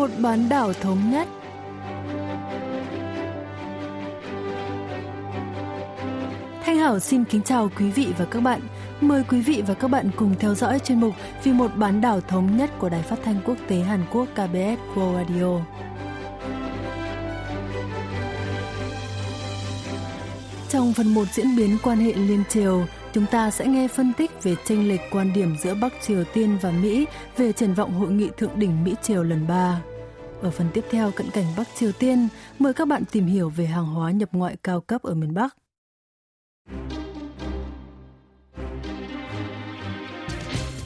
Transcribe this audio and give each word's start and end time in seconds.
một 0.00 0.10
bán 0.18 0.48
đảo 0.48 0.72
thống 0.72 1.10
nhất. 1.10 1.28
Thanh 6.64 6.76
Hảo 6.76 6.98
xin 6.98 7.24
kính 7.24 7.42
chào 7.42 7.70
quý 7.78 7.90
vị 7.90 8.06
và 8.18 8.24
các 8.24 8.40
bạn. 8.40 8.60
Mời 9.00 9.24
quý 9.30 9.40
vị 9.40 9.62
và 9.66 9.74
các 9.74 9.88
bạn 9.88 10.10
cùng 10.16 10.34
theo 10.38 10.54
dõi 10.54 10.78
chuyên 10.78 11.00
mục 11.00 11.14
Vì 11.42 11.52
một 11.52 11.70
bán 11.76 12.00
đảo 12.00 12.20
thống 12.20 12.56
nhất 12.56 12.70
của 12.78 12.88
Đài 12.88 13.02
Phát 13.02 13.16
thanh 13.24 13.40
Quốc 13.44 13.56
tế 13.68 13.76
Hàn 13.76 14.04
Quốc 14.12 14.28
KBS 14.34 14.96
World 14.96 15.14
Radio. 15.14 15.60
Trong 20.68 20.92
phần 20.92 21.14
1 21.14 21.24
diễn 21.32 21.56
biến 21.56 21.78
quan 21.82 21.98
hệ 21.98 22.12
liên 22.12 22.42
triều, 22.48 22.84
chúng 23.12 23.26
ta 23.26 23.50
sẽ 23.50 23.66
nghe 23.66 23.88
phân 23.88 24.12
tích 24.12 24.42
về 24.42 24.54
tranh 24.64 24.88
lệch 24.88 25.00
quan 25.10 25.32
điểm 25.32 25.56
giữa 25.62 25.74
Bắc 25.74 25.92
Triều 26.06 26.24
Tiên 26.24 26.58
và 26.62 26.70
Mỹ 26.70 27.06
về 27.36 27.52
triển 27.52 27.74
vọng 27.74 27.92
hội 27.92 28.10
nghị 28.10 28.28
thượng 28.36 28.58
đỉnh 28.58 28.84
Mỹ 28.84 28.94
Triều 29.02 29.22
lần 29.22 29.46
3. 29.48 29.80
Ở 30.42 30.50
phần 30.50 30.66
tiếp 30.74 30.84
theo 30.90 31.10
cận 31.16 31.30
cảnh 31.30 31.44
Bắc 31.56 31.68
Triều 31.76 31.92
Tiên, 31.92 32.28
mời 32.58 32.74
các 32.74 32.88
bạn 32.88 33.04
tìm 33.12 33.26
hiểu 33.26 33.48
về 33.48 33.66
hàng 33.66 33.86
hóa 33.86 34.10
nhập 34.10 34.28
ngoại 34.32 34.56
cao 34.62 34.80
cấp 34.80 35.02
ở 35.02 35.14
miền 35.14 35.34
Bắc. 35.34 35.56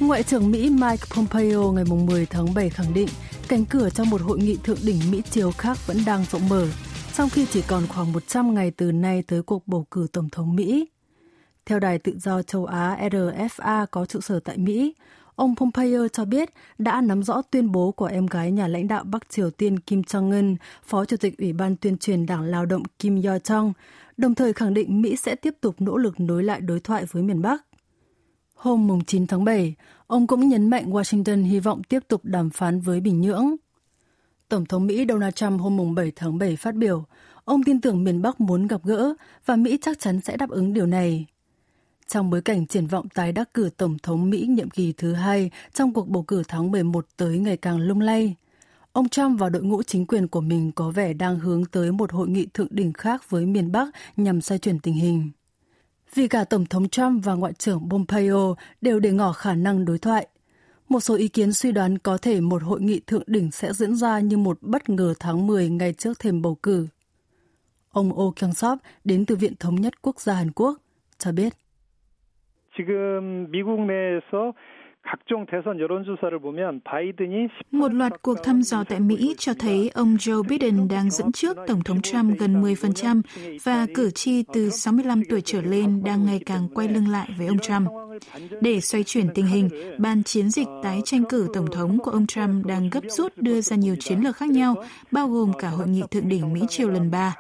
Ngoại 0.01 0.23
trưởng 0.23 0.51
Mỹ 0.51 0.71
Mike 0.71 1.05
Pompeo 1.17 1.73
ngày 1.73 1.85
10 1.85 2.27
tháng 2.27 2.55
7 2.55 2.71
khẳng 2.71 2.95
định 2.95 3.09
cánh 3.49 3.65
cửa 3.65 3.91
trong 3.91 4.11
một 4.11 4.21
hội 4.21 4.39
nghị 4.39 4.57
thượng 4.57 4.79
đỉnh 4.85 5.01
Mỹ 5.11 5.23
Triều 5.31 5.51
khác 5.51 5.79
vẫn 5.87 5.97
đang 6.07 6.25
rộng 6.31 6.49
mở, 6.49 6.69
trong 7.15 7.31
khi 7.31 7.47
chỉ 7.47 7.63
còn 7.69 7.87
khoảng 7.87 8.13
100 8.13 8.55
ngày 8.55 8.71
từ 8.71 8.93
nay 8.93 9.23
tới 9.23 9.43
cuộc 9.43 9.67
bầu 9.67 9.87
cử 9.91 10.07
Tổng 10.13 10.31
thống 10.31 10.57
Mỹ. 10.57 10.89
Theo 11.67 11.79
Đài 11.79 11.99
Tự 11.99 12.19
do 12.19 12.43
châu 12.43 12.65
Á 12.67 12.99
RFA 13.11 13.87
có 13.91 14.07
trụ 14.07 14.21
sở 14.21 14.41
tại 14.41 14.59
Mỹ, 14.59 14.95
ông 15.37 15.57
Pompeo 15.57 16.09
cho 16.09 16.25
biết 16.25 16.51
đã 16.79 17.01
nắm 17.01 17.23
rõ 17.23 17.43
tuyên 17.43 17.73
bố 17.73 17.91
của 17.91 18.07
em 18.07 18.27
gái 18.27 18.51
nhà 18.51 18.69
lãnh 18.69 18.89
đạo 18.89 19.05
Bắc 19.05 19.31
Triều 19.31 19.51
Tiên 19.51 19.79
Kim 19.79 20.01
Jong-un, 20.01 20.57
Phó 20.85 21.05
Chủ 21.05 21.17
tịch 21.17 21.39
Ủy 21.39 21.53
ban 21.53 21.77
tuyên 21.77 21.99
truyền 21.99 22.27
Đảng 22.27 22.43
Lao 22.43 22.67
động 22.67 22.83
Kim 22.99 23.21
Yo-jong, 23.21 23.73
đồng 24.17 24.35
thời 24.35 24.53
khẳng 24.53 24.75
định 24.75 25.03
Mỹ 25.03 25.17
sẽ 25.17 25.35
tiếp 25.35 25.55
tục 25.61 25.75
nỗ 25.79 25.97
lực 25.97 26.21
nối 26.21 26.45
lại 26.45 26.61
đối 26.61 26.81
thoại 26.81 27.05
với 27.11 27.23
miền 27.23 27.43
Bắc. 27.43 27.65
Hôm 28.55 28.99
9 29.07 29.27
tháng 29.27 29.45
7, 29.45 29.75
ông 30.07 30.27
cũng 30.27 30.49
nhấn 30.49 30.71
mạnh 30.71 30.91
Washington 30.91 31.45
hy 31.45 31.61
vọng 31.61 31.83
tiếp 31.83 32.03
tục 32.09 32.21
đàm 32.25 32.51
phán 32.51 32.81
với 32.81 33.01
Bình 33.01 33.21
Nhưỡng. 33.21 33.57
Tổng 34.49 34.67
thống 34.67 34.87
Mỹ 34.87 35.05
Donald 35.09 35.35
Trump 35.35 35.61
hôm 35.61 35.95
7 35.95 36.13
tháng 36.17 36.39
7 36.39 36.57
phát 36.57 36.75
biểu, 36.75 37.05
ông 37.45 37.63
tin 37.63 37.81
tưởng 37.81 38.05
miền 38.05 38.23
Bắc 38.23 38.41
muốn 38.41 38.67
gặp 38.67 38.81
gỡ 38.85 39.15
và 39.47 39.57
Mỹ 39.57 39.79
chắc 39.83 40.01
chắn 40.01 40.21
sẽ 40.21 40.37
đáp 40.37 40.51
ứng 40.51 40.73
điều 40.73 40.87
này. 40.87 41.27
Trong 42.09 42.31
bối 42.31 42.43
cảnh 42.43 42.67
triển 42.67 42.87
vọng 42.87 43.09
tái 43.09 43.33
đắc 43.33 43.55
cử 43.55 43.71
Tổng 43.77 43.99
thống 44.03 44.31
Mỹ 44.31 44.47
nhiệm 44.49 44.71
kỳ 44.71 44.93
thứ 44.93 45.13
hai 45.13 45.51
trong 45.73 45.93
cuộc 45.93 46.09
bầu 46.09 46.23
cử 46.23 46.43
tháng 46.49 46.71
11 46.71 47.07
tới 47.17 47.39
ngày 47.39 47.57
càng 47.57 47.79
lung 47.79 48.01
lay, 48.01 48.35
ông 48.93 49.09
Trump 49.09 49.41
và 49.41 49.49
đội 49.49 49.63
ngũ 49.63 49.83
chính 49.83 50.07
quyền 50.07 50.29
của 50.29 50.41
mình 50.41 50.73
có 50.73 50.91
vẻ 50.91 51.13
đang 51.13 51.39
hướng 51.39 51.65
tới 51.65 51.93
một 51.93 52.13
hội 52.13 52.29
nghị 52.29 52.47
thượng 52.47 52.69
đỉnh 52.71 52.93
khác 52.93 53.31
với 53.31 53.47
miền 53.47 53.73
Bắc 53.73 53.89
nhằm 54.17 54.41
xoay 54.41 54.59
chuyển 54.59 54.79
tình 54.79 54.95
hình. 54.95 55.31
Vì 56.15 56.29
cả 56.29 56.45
Tổng 56.45 56.67
thống 56.67 56.89
Trump 56.89 57.25
và 57.25 57.35
Ngoại 57.35 57.53
trưởng 57.53 57.91
Pompeo 57.91 58.57
đều 58.81 59.01
để 59.01 59.13
ngỏ 59.13 59.33
khả 59.33 59.55
năng 59.55 59.85
đối 59.85 59.99
thoại. 59.99 60.27
Một 60.89 61.01
số 61.01 61.15
ý 61.15 61.29
kiến 61.29 61.53
suy 61.53 61.73
đoán 61.73 61.99
có 61.99 62.19
thể 62.19 62.41
một 62.41 62.63
hội 62.63 62.81
nghị 62.81 63.01
thượng 63.01 63.23
đỉnh 63.27 63.51
sẽ 63.51 63.73
diễn 63.73 63.97
ra 63.97 64.21
như 64.21 64.37
một 64.37 64.59
bất 64.61 64.89
ngờ 64.89 65.15
tháng 65.21 65.47
10 65.47 65.71
ngay 65.71 65.93
trước 65.93 66.19
thềm 66.19 66.43
bầu 66.43 66.55
cử. 66.55 66.87
Ông 67.91 68.21
Oh 68.21 68.37
Kyung-sop 68.37 68.77
đến 69.05 69.27
từ 69.27 69.37
Viện 69.37 69.55
Thống 69.61 69.75
nhất 69.75 70.03
Quốc 70.03 70.21
gia 70.21 70.35
Hàn 70.35 70.51
Quốc 70.51 70.79
cho 71.19 71.33
biết. 71.33 71.64
지금 72.77 73.47
미국 73.51 73.85
내에서 73.85 74.55
một 77.71 77.93
loạt 77.93 78.23
cuộc 78.23 78.39
thăm 78.43 78.63
dò 78.63 78.85
tại 78.85 79.01
Mỹ 79.01 79.35
cho 79.39 79.55
thấy 79.59 79.91
ông 79.95 80.17
Joe 80.17 80.43
Biden 80.43 80.89
đang 80.89 81.11
dẫn 81.11 81.33
trước 81.33 81.57
Tổng 81.67 81.83
thống 81.85 82.01
Trump 82.01 82.39
gần 82.39 82.63
10% 82.63 83.23
và 83.65 83.87
cử 83.95 84.11
tri 84.11 84.43
từ 84.43 84.71
65 84.71 85.23
tuổi 85.29 85.41
trở 85.45 85.63
lên 85.63 86.03
đang 86.05 86.25
ngày 86.25 86.41
càng 86.47 86.69
quay 86.75 86.89
lưng 86.89 87.09
lại 87.09 87.29
với 87.39 87.47
ông 87.47 87.59
Trump. 87.59 87.89
Để 88.61 88.81
xoay 88.81 89.05
chuyển 89.05 89.27
tình 89.35 89.47
hình, 89.47 89.69
ban 89.99 90.23
chiến 90.23 90.51
dịch 90.51 90.69
tái 90.83 91.01
tranh 91.05 91.25
cử 91.29 91.49
Tổng 91.55 91.67
thống 91.73 91.99
của 91.99 92.11
ông 92.11 92.27
Trump 92.27 92.67
đang 92.67 92.91
gấp 92.91 93.01
rút 93.09 93.33
đưa 93.37 93.61
ra 93.61 93.77
nhiều 93.77 93.97
chiến 94.01 94.21
lược 94.21 94.37
khác 94.37 94.49
nhau, 94.49 94.75
bao 95.11 95.29
gồm 95.29 95.53
cả 95.59 95.69
hội 95.69 95.87
nghị 95.89 96.03
thượng 96.11 96.29
đỉnh 96.29 96.53
Mỹ-Triều 96.53 96.91
lần 96.91 97.11
3. 97.11 97.35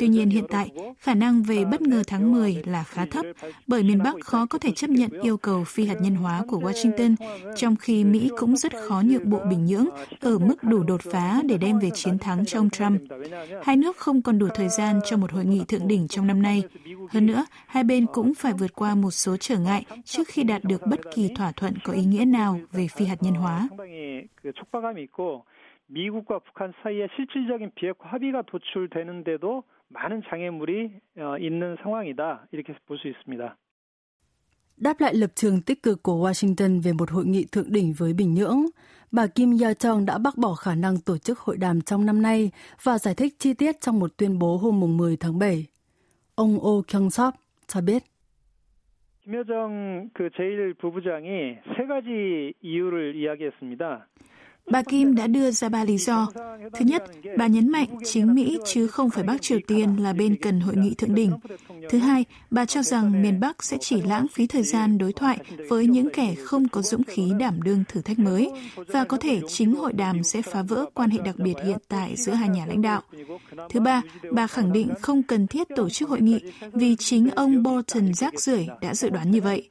Tuy 0.00 0.08
nhiên 0.08 0.30
hiện 0.30 0.44
tại, 0.50 0.70
khả 0.98 1.14
năng 1.14 1.42
về 1.42 1.64
bất 1.64 1.82
ngờ 1.82 2.02
tháng 2.06 2.32
10 2.32 2.62
là 2.66 2.82
khá 2.82 3.06
thấp, 3.06 3.26
bởi 3.66 3.82
miền 3.82 4.02
Bắc 4.02 4.14
khó 4.20 4.46
có 4.46 4.58
thể 4.58 4.70
chấp 4.70 4.90
nhận 4.90 5.10
yêu 5.22 5.36
cầu 5.36 5.64
phi 5.64 5.86
hạt 5.86 5.96
nhân 6.00 6.14
hóa 6.14 6.42
của 6.48 6.58
Washington, 6.60 7.03
trong 7.55 7.75
khi 7.75 8.03
Mỹ 8.03 8.29
cũng 8.37 8.55
rất 8.55 8.71
khó 8.75 9.01
nhượng 9.05 9.29
bộ 9.29 9.39
Bình 9.49 9.65
Nhưỡng 9.65 9.85
ở 10.21 10.37
mức 10.37 10.55
đủ 10.63 10.83
đột 10.83 11.01
phá 11.01 11.41
để 11.49 11.57
đem 11.57 11.79
về 11.79 11.89
chiến 11.93 12.17
thắng 12.17 12.45
cho 12.45 12.59
ông 12.59 12.69
Trump. 12.69 13.01
Hai 13.63 13.77
nước 13.77 13.97
không 13.97 14.21
còn 14.21 14.39
đủ 14.39 14.47
thời 14.53 14.69
gian 14.69 14.99
cho 15.05 15.17
một 15.17 15.31
hội 15.31 15.45
nghị 15.45 15.63
thượng 15.67 15.87
đỉnh 15.87 16.07
trong 16.07 16.27
năm 16.27 16.41
nay. 16.41 16.63
Hơn 17.09 17.25
nữa, 17.25 17.45
hai 17.67 17.83
bên 17.83 18.05
cũng 18.13 18.33
phải 18.33 18.53
vượt 18.59 18.73
qua 18.75 18.95
một 18.95 19.11
số 19.11 19.37
trở 19.39 19.59
ngại 19.59 19.85
trước 20.03 20.27
khi 20.27 20.43
đạt 20.43 20.63
được 20.63 20.81
bất 20.87 20.99
kỳ 21.15 21.29
thỏa 21.35 21.51
thuận 21.51 21.73
có 21.83 21.93
ý 21.93 22.05
nghĩa 22.05 22.25
nào 22.25 22.59
về 22.71 22.87
phi 22.87 23.05
hạt 23.05 23.17
nhân 23.21 23.33
hóa. 23.33 23.67
미국과 25.89 26.39
북한 26.45 26.71
사이에 26.83 27.07
실질적인 27.15 27.71
비핵화 27.75 28.09
합의가 28.09 28.43
도출되는데도 28.43 29.63
많은 29.89 30.21
장애물이 30.29 30.91
있는 31.39 31.75
상황이다. 31.81 32.47
이렇게 32.51 32.73
볼 32.85 32.97
수 32.99 33.07
있습니다. 33.07 33.57
Đáp 34.77 35.01
lại 35.01 35.13
lập 35.13 35.31
trường 35.35 35.61
tích 35.61 35.83
cực 35.83 36.03
của 36.03 36.29
Washington 36.29 36.81
về 36.81 36.93
một 36.93 37.11
hội 37.11 37.25
nghị 37.25 37.45
thượng 37.51 37.71
đỉnh 37.71 37.93
với 37.97 38.13
Bình 38.13 38.33
Nhưỡng, 38.33 38.65
bà 39.11 39.27
Kim 39.27 39.51
Yo-jong 39.51 40.05
đã 40.05 40.17
bác 40.17 40.37
bỏ 40.37 40.53
khả 40.53 40.75
năng 40.75 40.97
tổ 40.97 41.17
chức 41.17 41.39
hội 41.39 41.57
đàm 41.57 41.81
trong 41.81 42.05
năm 42.05 42.21
nay 42.21 42.51
và 42.83 42.97
giải 42.97 43.15
thích 43.15 43.35
chi 43.39 43.53
tiết 43.53 43.81
trong 43.81 43.99
một 43.99 44.17
tuyên 44.17 44.39
bố 44.39 44.57
hôm 44.57 44.97
10 44.97 45.17
tháng 45.17 45.39
7. 45.39 45.65
Ông 46.35 46.57
Oh 46.67 46.87
Kyung-sop 46.87 47.31
cho 47.67 47.81
biết. 47.81 48.03
김여정 49.29 50.09
그 50.13 50.29
제1부부장이 50.29 51.57
세 51.77 51.85
가지 51.85 52.53
이유를 52.61 53.15
이야기했습니다. 53.15 54.07
Bà 54.70 54.82
Kim 54.82 55.14
đã 55.14 55.26
đưa 55.26 55.50
ra 55.50 55.68
ba 55.68 55.84
lý 55.84 55.98
do. 55.98 56.28
Thứ 56.72 56.84
nhất, 56.84 57.02
bà 57.38 57.46
nhấn 57.46 57.68
mạnh 57.68 57.88
chính 58.04 58.34
Mỹ 58.34 58.58
chứ 58.66 58.86
không 58.86 59.10
phải 59.10 59.24
Bắc 59.24 59.42
Triều 59.42 59.58
Tiên 59.66 59.96
là 60.02 60.12
bên 60.12 60.36
cần 60.42 60.60
hội 60.60 60.76
nghị 60.76 60.94
thượng 60.94 61.14
đỉnh. 61.14 61.32
Thứ 61.90 61.98
hai, 61.98 62.24
bà 62.50 62.64
cho 62.64 62.82
rằng 62.82 63.22
miền 63.22 63.40
Bắc 63.40 63.64
sẽ 63.64 63.76
chỉ 63.80 64.02
lãng 64.02 64.26
phí 64.32 64.46
thời 64.46 64.62
gian 64.62 64.98
đối 64.98 65.12
thoại 65.12 65.38
với 65.68 65.86
những 65.86 66.08
kẻ 66.12 66.34
không 66.44 66.68
có 66.68 66.82
dũng 66.82 67.04
khí 67.04 67.32
đảm 67.38 67.62
đương 67.62 67.84
thử 67.88 68.02
thách 68.02 68.18
mới 68.18 68.50
và 68.76 69.04
có 69.04 69.16
thể 69.16 69.40
chính 69.48 69.74
hội 69.74 69.92
đàm 69.92 70.24
sẽ 70.24 70.42
phá 70.42 70.62
vỡ 70.62 70.84
quan 70.94 71.10
hệ 71.10 71.18
đặc 71.24 71.36
biệt 71.38 71.54
hiện 71.64 71.78
tại 71.88 72.14
giữa 72.16 72.32
hai 72.32 72.48
nhà 72.48 72.66
lãnh 72.66 72.82
đạo. 72.82 73.02
Thứ 73.70 73.80
ba, 73.80 74.02
bà 74.30 74.46
khẳng 74.46 74.72
định 74.72 74.88
không 75.00 75.22
cần 75.22 75.46
thiết 75.46 75.68
tổ 75.76 75.88
chức 75.88 76.08
hội 76.08 76.20
nghị 76.20 76.40
vì 76.72 76.96
chính 76.96 77.30
ông 77.30 77.62
Bolton 77.62 78.14
rác 78.14 78.40
rưởi 78.40 78.66
đã 78.80 78.94
dự 78.94 79.08
đoán 79.08 79.30
như 79.30 79.40
vậy. 79.40 79.68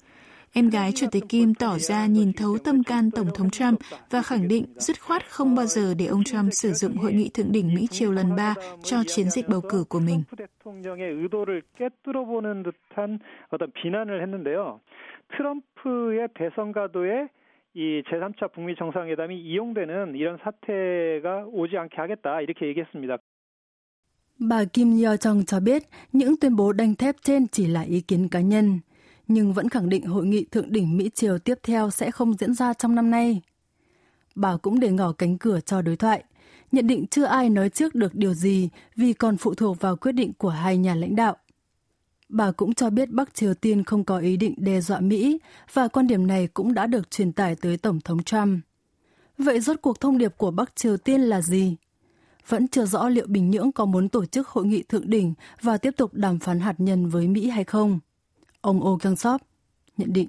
Em 0.52 0.70
gái 0.70 0.92
Chủ 0.92 1.06
tịch 1.12 1.24
Kim 1.28 1.54
tỏ 1.54 1.78
ra 1.78 2.06
nhìn 2.06 2.32
thấu 2.32 2.58
tâm 2.64 2.82
can 2.82 3.10
Tổng 3.10 3.28
thống 3.34 3.50
Trump 3.50 3.80
và 4.10 4.22
khẳng 4.22 4.48
định 4.48 4.64
dứt 4.76 5.00
khoát 5.00 5.30
không 5.30 5.54
bao 5.54 5.66
giờ 5.66 5.94
để 5.98 6.06
ông 6.06 6.24
Trump 6.24 6.52
sử 6.52 6.72
dụng 6.72 6.96
hội 6.96 7.12
nghị 7.12 7.30
thượng 7.34 7.52
đỉnh 7.52 7.74
Mỹ 7.74 7.86
triều 7.90 8.12
lần 8.12 8.36
3 8.36 8.54
cho 8.82 8.96
chiến 9.06 9.30
dịch 9.30 9.48
bầu 9.48 9.60
cử 9.60 9.84
của 9.88 10.00
mình. 10.00 10.22
트럼프의 15.28 16.28
대선 16.34 16.72
가도에 16.72 17.28
이 17.74 18.02
제3차 18.08 18.52
북미 18.52 18.74
정상회담이 18.76 19.38
이용되는 19.40 20.16
이런 20.16 20.38
사태가 20.42 21.46
오지 21.52 21.76
않게 21.76 21.96
하겠다 21.96 22.40
이렇게 22.40 22.66
얘기했습니다. 22.68 23.18
Bà 24.40 24.64
Kim 24.72 24.90
Yo 25.02 25.16
Jong 25.16 25.44
cho 25.46 25.60
biết 25.60 25.82
những 26.12 26.36
tuyên 26.40 26.56
bố 26.56 26.72
đanh 26.72 26.94
thép 26.94 27.14
trên 27.22 27.46
chỉ 27.46 27.66
là 27.66 27.80
ý 27.80 28.00
kiến 28.00 28.28
cá 28.28 28.40
nhân 28.40 28.80
nhưng 29.27 29.53
vẫn 29.53 29.69
khẳng 29.69 29.89
định 29.89 30.05
hội 30.05 30.25
nghị 30.25 30.45
thượng 30.45 30.71
đỉnh 30.71 30.97
Mỹ-Triều 30.97 31.39
tiếp 31.39 31.59
theo 31.63 31.89
sẽ 31.89 32.11
không 32.11 32.33
diễn 32.33 32.53
ra 32.53 32.73
trong 32.73 32.95
năm 32.95 33.11
nay. 33.11 33.41
Bà 34.35 34.57
cũng 34.57 34.79
để 34.79 34.91
ngỏ 34.91 35.11
cánh 35.11 35.37
cửa 35.37 35.59
cho 35.59 35.81
đối 35.81 35.95
thoại, 35.95 36.23
nhận 36.71 36.87
định 36.87 37.07
chưa 37.07 37.25
ai 37.25 37.49
nói 37.49 37.69
trước 37.69 37.95
được 37.95 38.15
điều 38.15 38.33
gì 38.33 38.69
vì 38.95 39.13
còn 39.13 39.37
phụ 39.37 39.53
thuộc 39.53 39.81
vào 39.81 39.95
quyết 39.95 40.11
định 40.11 40.33
của 40.33 40.49
hai 40.49 40.77
nhà 40.77 40.95
lãnh 40.95 41.15
đạo. 41.15 41.37
Bà 42.29 42.51
cũng 42.51 42.73
cho 42.73 42.89
biết 42.89 43.09
Bắc 43.09 43.33
Triều 43.33 43.53
Tiên 43.53 43.83
không 43.83 44.03
có 44.03 44.17
ý 44.17 44.37
định 44.37 44.53
đe 44.57 44.81
dọa 44.81 44.99
Mỹ 44.99 45.39
và 45.73 45.87
quan 45.87 46.07
điểm 46.07 46.27
này 46.27 46.47
cũng 46.47 46.73
đã 46.73 46.87
được 46.87 47.11
truyền 47.11 47.31
tải 47.31 47.55
tới 47.55 47.77
Tổng 47.77 47.99
thống 48.01 48.23
Trump. 48.23 48.59
Vậy 49.37 49.59
rốt 49.59 49.77
cuộc 49.81 49.99
thông 49.99 50.17
điệp 50.17 50.37
của 50.37 50.51
Bắc 50.51 50.75
Triều 50.75 50.97
Tiên 50.97 51.21
là 51.21 51.41
gì? 51.41 51.75
Vẫn 52.47 52.67
chưa 52.67 52.85
rõ 52.85 53.09
liệu 53.09 53.27
Bình 53.27 53.49
Nhưỡng 53.49 53.71
có 53.71 53.85
muốn 53.85 54.09
tổ 54.09 54.25
chức 54.25 54.47
hội 54.47 54.65
nghị 54.65 54.83
thượng 54.83 55.09
đỉnh 55.09 55.33
và 55.61 55.77
tiếp 55.77 55.93
tục 55.97 56.13
đàm 56.13 56.39
phán 56.39 56.59
hạt 56.59 56.75
nhân 56.77 57.09
với 57.09 57.27
Mỹ 57.27 57.49
hay 57.49 57.63
không 57.63 57.99
Ông 58.62 58.80
Oh 58.82 59.02
Kyung-sop 59.02 59.40
nhận 59.96 60.12
định. 60.12 60.28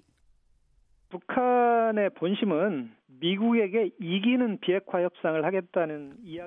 북한의 1.10 2.10
본심은 2.20 2.92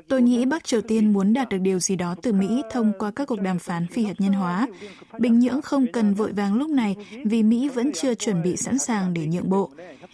Tôi 0.08 0.22
nghĩ 0.22 0.46
Bắc 0.46 0.64
Triều 0.64 0.82
Tiên 0.82 1.14
muốn 1.14 1.34
đạt 1.34 1.50
được 1.50 1.58
điều 1.58 1.80
gì 1.80 1.96
đó 1.96 2.16
từ 2.22 2.34
Mỹ 2.34 2.62
thông 2.72 2.92
qua 3.00 3.12
các 3.16 3.28
cuộc 3.28 3.42
đàm 3.42 3.60
phán 3.60 3.88
phi 3.88 4.04
hạt 4.04 4.14
nhân 4.18 4.34
hóa. 4.34 4.68
Bình 5.20 5.40
Nhưỡng 5.40 5.62
không 5.62 5.86
cần 5.94 6.14
vội 6.14 6.32
vàng 6.32 6.56
lúc 6.56 6.70
này 6.70 6.96
vì 7.26 7.44
Mỹ 7.44 7.70
vẫn 7.70 7.92
chưa 7.92 8.16
chuẩn 8.16 8.44
bị 8.44 8.56
sẵn 8.56 8.78
sàng 8.78 9.14
để 9.14 9.28
nhượng 9.28 9.50
bộ. 9.50 9.72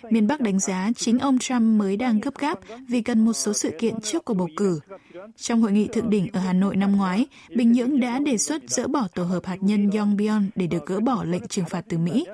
Miền 0.10 0.28
Bắc 0.28 0.42
đánh 0.42 0.60
giá 0.60 0.90
chính 0.96 1.20
ông 1.20 1.40
Trump 1.40 1.80
mới 1.80 1.98
đang 1.98 2.20
gấp 2.20 2.38
gáp 2.40 2.60
vì 2.88 3.02
cần 3.02 3.26
một 3.26 3.34
số 3.34 3.54
sự 3.54 3.72
kiện 3.80 3.94
trước 4.02 4.26
cuộc 4.26 4.34
bầu 4.34 4.50
cử. 4.58 4.80
Trong 5.36 5.62
hội 5.62 5.72
nghị 5.72 5.88
thượng 5.88 6.10
đỉnh 6.10 6.28
ở 6.34 6.40
Hà 6.40 6.54
Nội 6.54 6.76
năm 6.76 6.96
ngoái, 6.96 7.26
Bình 7.56 7.72
Nhưỡng 7.72 8.00
đã 8.00 8.20
đề 8.20 8.38
xuất 8.38 8.70
dỡ 8.70 8.88
bỏ 8.88 9.08
tổ 9.16 9.24
hợp 9.24 9.46
hạt 9.46 9.58
nhân 9.62 9.90
Yongbyon 9.92 10.50
để 10.56 10.68
được 10.68 10.86
gỡ 10.86 11.00
bỏ 11.00 11.24
lệnh 11.24 11.48
trừng 11.48 11.66
phạt 11.70 11.86
từ 11.90 11.98
Mỹ. 11.98 12.26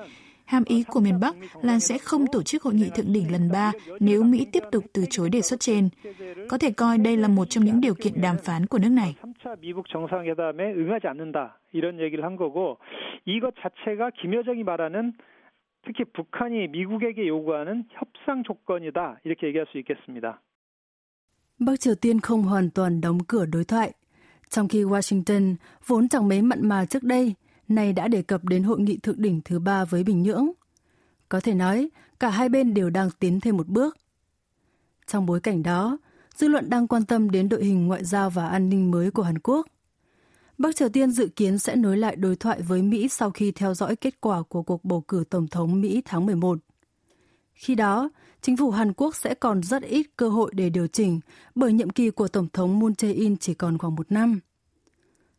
Hàm 0.49 0.63
ý 0.65 0.83
của 0.87 0.99
miền 0.99 1.19
Bắc 1.19 1.35
là 1.61 1.79
sẽ 1.79 1.97
không 1.97 2.25
tổ 2.31 2.43
chức 2.43 2.63
hội 2.63 2.73
nghị 2.73 2.89
thượng 2.95 3.13
đỉnh 3.13 3.31
lần 3.31 3.51
3 3.51 3.71
nếu 3.99 4.23
Mỹ 4.23 4.47
tiếp 4.51 4.63
tục 4.71 4.83
từ 4.93 5.05
chối 5.09 5.29
đề 5.29 5.41
xuất 5.41 5.59
trên. 5.59 5.89
Có 6.49 6.57
thể 6.57 6.71
coi 6.71 6.97
đây 6.97 7.17
là 7.17 7.27
một 7.27 7.45
trong 7.45 7.65
những 7.65 7.81
điều 7.81 7.93
kiện 7.93 8.21
đàm 8.21 8.37
phán 8.37 8.65
của 8.65 8.79
nước 8.79 8.89
này. 8.89 9.15
미국 9.61 9.85
정상회담에 9.93 10.73
응하지 10.81 11.07
않는다 11.07 11.37
이런 11.71 11.99
얘기를 11.99 12.23
한 12.23 12.35
거고 12.35 12.77
이것 13.25 13.53
자체가 13.61 14.11
김여정이 14.17 14.63
말하는 14.63 15.13
특히 15.85 16.03
북한이 16.15 16.67
미국에게 16.75 17.27
요구하는 17.27 17.85
협상 17.95 18.43
조건이다 18.43 18.99
이렇게 19.23 19.47
얘기할 19.47 19.65
수 19.71 19.77
있겠습니다. 19.77 20.41
Bắc 21.59 21.79
Triều 21.79 21.95
Tiên 21.95 22.19
không 22.19 22.43
hoàn 22.43 22.69
toàn 22.69 23.01
đóng 23.01 23.17
cửa 23.27 23.45
đối 23.45 23.63
thoại, 23.63 23.91
trong 24.49 24.67
khi 24.67 24.83
Washington 24.83 25.55
vốn 25.87 26.07
chẳng 26.07 26.27
mấy 26.27 26.41
mặn 26.41 26.69
mà 26.69 26.85
trước 26.85 27.03
đây 27.03 27.33
nay 27.70 27.92
đã 27.92 28.08
đề 28.08 28.22
cập 28.22 28.44
đến 28.44 28.62
hội 28.62 28.80
nghị 28.80 28.96
thượng 28.96 29.22
đỉnh 29.22 29.40
thứ 29.44 29.58
ba 29.58 29.84
với 29.84 30.04
Bình 30.04 30.22
Nhưỡng. 30.22 30.50
Có 31.28 31.40
thể 31.40 31.54
nói, 31.54 31.90
cả 32.20 32.30
hai 32.30 32.48
bên 32.48 32.74
đều 32.74 32.90
đang 32.90 33.10
tiến 33.18 33.40
thêm 33.40 33.56
một 33.56 33.68
bước. 33.68 33.96
Trong 35.06 35.26
bối 35.26 35.40
cảnh 35.40 35.62
đó, 35.62 35.98
dư 36.36 36.48
luận 36.48 36.70
đang 36.70 36.88
quan 36.88 37.04
tâm 37.04 37.30
đến 37.30 37.48
đội 37.48 37.64
hình 37.64 37.86
ngoại 37.86 38.04
giao 38.04 38.30
và 38.30 38.48
an 38.48 38.68
ninh 38.68 38.90
mới 38.90 39.10
của 39.10 39.22
Hàn 39.22 39.38
Quốc. 39.38 39.66
Bắc 40.58 40.76
Triều 40.76 40.88
Tiên 40.88 41.10
dự 41.10 41.28
kiến 41.36 41.58
sẽ 41.58 41.76
nối 41.76 41.96
lại 41.96 42.16
đối 42.16 42.36
thoại 42.36 42.62
với 42.62 42.82
Mỹ 42.82 43.08
sau 43.08 43.30
khi 43.30 43.52
theo 43.52 43.74
dõi 43.74 43.96
kết 43.96 44.20
quả 44.20 44.42
của 44.42 44.62
cuộc 44.62 44.84
bầu 44.84 45.00
cử 45.00 45.24
Tổng 45.30 45.48
thống 45.48 45.80
Mỹ 45.80 46.02
tháng 46.04 46.26
11. 46.26 46.58
Khi 47.54 47.74
đó, 47.74 48.10
chính 48.42 48.56
phủ 48.56 48.70
Hàn 48.70 48.92
Quốc 48.92 49.16
sẽ 49.16 49.34
còn 49.34 49.62
rất 49.62 49.82
ít 49.82 50.06
cơ 50.16 50.28
hội 50.28 50.50
để 50.54 50.70
điều 50.70 50.86
chỉnh 50.86 51.20
bởi 51.54 51.72
nhiệm 51.72 51.90
kỳ 51.90 52.10
của 52.10 52.28
Tổng 52.28 52.48
thống 52.52 52.78
Moon 52.78 52.92
Jae-in 52.92 53.36
chỉ 53.40 53.54
còn 53.54 53.78
khoảng 53.78 53.94
một 53.94 54.12
năm. 54.12 54.40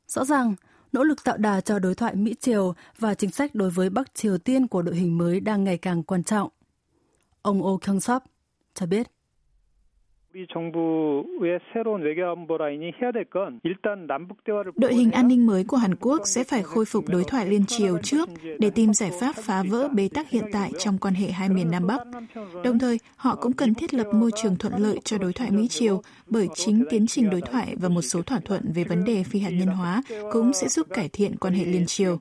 Rõ 0.07 0.25
ràng, 0.25 0.55
nỗ 0.91 1.03
lực 1.03 1.23
tạo 1.23 1.37
đà 1.37 1.61
cho 1.61 1.79
đối 1.79 1.95
thoại 1.95 2.15
Mỹ-Triều 2.15 2.73
và 2.99 3.13
chính 3.13 3.31
sách 3.31 3.55
đối 3.55 3.69
với 3.69 3.89
Bắc 3.89 4.15
Triều 4.15 4.37
Tiên 4.37 4.67
của 4.67 4.81
đội 4.81 4.95
hình 4.95 5.17
mới 5.17 5.39
đang 5.39 5.63
ngày 5.63 5.77
càng 5.77 6.03
quan 6.03 6.23
trọng. 6.23 6.49
Ông 7.41 7.63
Oh 7.63 7.81
Kyung-sop 7.81 8.19
cho 8.75 8.85
biết. 8.85 9.07
Đội 14.75 14.93
hình 14.93 15.11
an 15.11 15.27
ninh 15.27 15.45
mới 15.45 15.63
của 15.63 15.77
Hàn 15.77 15.95
Quốc 15.95 16.21
sẽ 16.25 16.43
phải 16.43 16.63
khôi 16.63 16.85
phục 16.85 17.09
đối 17.09 17.23
thoại 17.23 17.45
liên 17.45 17.65
triều 17.65 17.97
trước 17.97 18.29
để 18.59 18.69
tìm 18.69 18.93
giải 18.93 19.11
pháp 19.19 19.35
phá 19.35 19.63
vỡ 19.69 19.89
bế 19.93 20.09
tắc 20.13 20.29
hiện 20.29 20.43
tại 20.51 20.71
trong 20.79 20.97
quan 20.97 21.13
hệ 21.13 21.31
hai 21.31 21.49
miền 21.49 21.71
Nam 21.71 21.87
Bắc. 21.87 22.01
Đồng 22.63 22.79
thời, 22.79 22.99
họ 23.15 23.35
cũng 23.35 23.53
cần 23.53 23.73
thiết 23.73 23.93
lập 23.93 24.07
môi 24.13 24.31
trường 24.35 24.55
thuận 24.55 24.73
lợi 24.77 24.99
cho 25.03 25.17
đối 25.17 25.33
thoại 25.33 25.51
Mỹ-Triều 25.51 26.01
bởi 26.27 26.47
chính 26.53 26.83
tiến 26.89 27.07
trình 27.07 27.29
đối 27.29 27.41
thoại 27.41 27.75
và 27.81 27.89
một 27.89 28.01
số 28.01 28.21
thỏa 28.21 28.39
thuận 28.39 28.61
về 28.75 28.83
vấn 28.83 29.03
đề 29.03 29.23
phi 29.23 29.39
hạt 29.39 29.49
nhân 29.49 29.67
hóa 29.67 30.01
cũng 30.31 30.53
sẽ 30.53 30.67
giúp 30.67 30.87
cải 30.89 31.09
thiện 31.13 31.35
quan 31.37 31.53
hệ 31.53 31.65
liên 31.65 31.85
triều. 31.85 32.17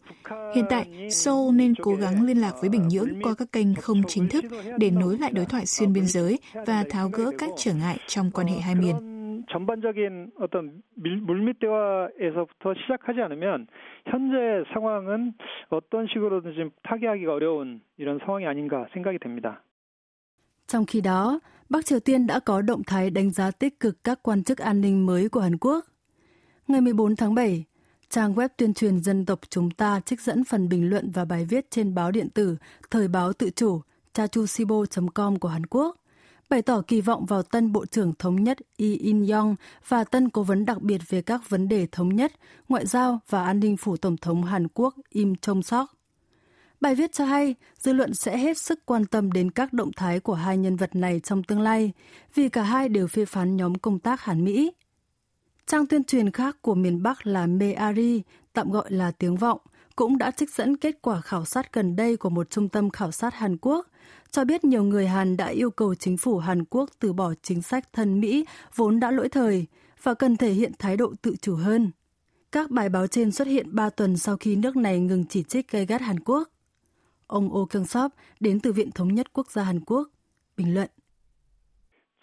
Hiện 0.55 0.65
tại, 0.71 1.09
Seoul 1.11 1.55
nên 1.55 1.75
cố 1.75 1.95
gắng 1.95 2.27
liên 2.27 2.41
lạc 2.41 2.53
với 2.61 2.71
Bình 2.71 2.89
Nhưỡng 2.89 3.23
qua 3.23 3.35
các 3.39 3.53
kênh 3.53 3.75
không 3.75 4.03
chính 4.09 4.29
thức 4.29 4.45
để 4.79 4.91
nối 4.91 5.19
lại 5.19 5.31
đối 5.31 5.45
thoại 5.45 5.67
xuyên 5.67 5.93
biên 5.93 6.07
giới 6.07 6.39
và 6.67 6.85
tháo 6.91 7.09
gỡ 7.09 7.31
các 7.39 7.51
trở 7.57 7.75
ngại 7.75 8.00
trong 8.08 8.32
quan 8.32 8.48
hệ 8.48 8.60
hai 8.60 8.76
miền. 8.76 9.16
전반적인 9.48 10.32
어떤 10.40 10.82
물밑대화에서부터 10.96 12.74
시작하지 12.82 13.22
않으면 13.22 13.68
현재 14.06 14.64
상황은 14.74 15.34
어떤 15.70 16.08
식으로든지 16.08 16.72
타개하기가 16.84 17.34
어려운 17.34 17.82
이런 17.98 18.20
상황이 18.26 18.46
아닌가 18.46 18.88
생각이 18.94 19.20
됩니다. 19.20 19.62
Trong 20.68 20.86
khi 20.86 21.02
đó, 21.02 21.40
Bắc 21.70 21.86
Triều 21.86 22.00
Tiên 22.00 22.28
đã 22.28 22.40
có 22.40 22.62
động 22.62 22.84
thái 22.88 23.10
đánh 23.10 23.32
giá 23.32 23.52
tích 23.52 23.80
cực 23.80 24.04
các 24.04 24.20
quan 24.24 24.44
chức 24.44 24.58
an 24.58 24.82
ninh 24.82 25.06
mới 25.06 25.30
của 25.30 25.40
Hàn 25.40 25.58
Quốc. 25.58 25.86
Ngày 26.68 26.82
14 26.82 27.16
tháng 27.16 27.36
7, 27.36 27.66
trang 28.10 28.34
web 28.34 28.50
tuyên 28.58 28.74
truyền 28.74 29.00
dân 29.00 29.26
tộc 29.26 29.40
chúng 29.50 29.72
ta 29.72 30.00
trích 30.06 30.22
dẫn 30.22 30.44
phần 30.44 30.70
bình 30.70 30.90
luận 30.90 31.12
và 31.14 31.26
bài 31.26 31.46
viết 31.50 31.72
trên 31.72 31.96
báo 31.96 32.12
điện 32.12 32.30
tử 32.30 32.58
Thời 32.92 33.08
báo 33.08 33.34
tự 33.34 33.50
chủ 33.56 33.82
chachusibo.com 34.14 35.40
của 35.40 35.48
Hàn 35.48 35.66
Quốc 35.66 35.96
bày 36.51 36.63
tỏ 36.63 36.83
kỳ 36.87 37.01
vọng 37.01 37.27
vào 37.27 37.43
tân 37.43 37.73
Bộ 37.73 37.87
trưởng 37.87 38.13
Thống 38.19 38.45
nhất 38.45 38.59
Lee 38.79 38.97
In-yong 38.97 39.57
và 39.89 40.05
tân 40.05 40.31
Cố 40.31 40.43
vấn 40.43 40.65
đặc 40.65 40.83
biệt 40.83 41.01
về 41.09 41.23
các 41.23 41.51
vấn 41.51 41.69
đề 41.69 41.87
thống 41.93 42.17
nhất, 42.17 42.33
ngoại 42.69 42.87
giao 42.87 43.21
và 43.29 43.45
an 43.45 43.61
ninh 43.61 43.77
phủ 43.77 43.97
Tổng 43.97 44.17
thống 44.17 44.45
Hàn 44.45 44.69
Quốc 44.69 44.95
Im 45.11 45.35
Chong-sok. 45.35 45.87
Bài 46.81 46.95
viết 46.95 47.13
cho 47.13 47.25
hay, 47.25 47.55
dư 47.79 47.93
luận 47.93 48.15
sẽ 48.15 48.39
hết 48.39 48.59
sức 48.59 48.87
quan 48.87 49.07
tâm 49.07 49.33
đến 49.33 49.51
các 49.51 49.73
động 49.73 49.91
thái 49.97 50.21
của 50.21 50.35
hai 50.35 50.59
nhân 50.59 50.77
vật 50.77 50.97
này 50.97 51.21
trong 51.21 51.43
tương 51.43 51.61
lai, 51.61 51.93
vì 52.35 52.49
cả 52.49 52.63
hai 52.63 52.89
đều 52.89 53.07
phê 53.07 53.25
phán 53.25 53.57
nhóm 53.57 53.75
công 53.75 53.99
tác 53.99 54.21
Hàn 54.21 54.45
Mỹ. 54.45 54.73
Trang 55.67 55.87
tuyên 55.87 56.05
truyền 56.05 56.31
khác 56.31 56.57
của 56.63 56.75
miền 56.75 57.03
Bắc 57.03 57.27
là 57.27 57.47
Meari, 57.47 58.23
tạm 58.53 58.71
gọi 58.71 58.93
là 58.93 59.11
tiếng 59.11 59.37
vọng, 59.37 59.61
cũng 59.97 60.19
đã 60.19 60.31
trích 60.31 60.51
dẫn 60.51 60.77
kết 60.77 60.99
quả 61.03 61.21
khảo 61.21 61.45
sát 61.45 61.73
gần 61.73 61.97
đây 61.97 62.17
của 62.17 62.31
một 62.31 62.51
trung 62.51 62.69
tâm 62.69 62.91
khảo 62.91 63.11
sát 63.11 63.35
Hàn 63.35 63.57
Quốc, 63.57 63.87
cho 64.33 64.45
biết 64.45 64.65
nhiều 64.65 64.85
người 64.85 65.07
Hàn 65.07 65.37
đã 65.37 65.47
yêu 65.47 65.71
cầu 65.71 65.95
chính 65.95 66.17
phủ 66.17 66.39
Hàn 66.39 66.65
Quốc 66.65 66.91
từ 66.99 67.13
bỏ 67.13 67.35
chính 67.43 67.63
sách 67.63 67.93
thân 67.93 68.21
Mỹ 68.21 68.45
vốn 68.75 69.01
đã 69.01 69.11
lỗi 69.11 69.29
thời 69.29 69.67
và 70.03 70.15
cần 70.15 70.37
thể 70.37 70.53
hiện 70.53 70.73
thái 70.79 70.97
độ 70.97 71.13
tự 71.23 71.35
chủ 71.41 71.55
hơn. 71.57 71.91
Các 72.53 72.71
bài 72.71 72.89
báo 72.89 73.07
trên 73.07 73.33
xuất 73.33 73.49
hiện 73.49 73.75
3 73.75 73.91
tuần 73.91 74.17
sau 74.17 74.37
khi 74.37 74.57
nước 74.57 74.77
này 74.77 75.01
ngừng 75.01 75.25
chỉ 75.29 75.43
trích 75.43 75.71
gay 75.71 75.87
gắt 75.87 76.01
Hàn 76.01 76.21
Quốc. 76.21 76.49
Ông 77.27 77.55
Oh 77.57 77.71
Kyung-sop 77.71 78.09
đến 78.41 78.61
từ 78.61 78.73
Viện 78.73 78.91
Thống 78.91 79.15
nhất 79.15 79.33
Quốc 79.33 79.51
gia 79.51 79.63
Hàn 79.63 79.81
Quốc, 79.81 80.09
bình 80.57 80.75
luận. 80.75 80.91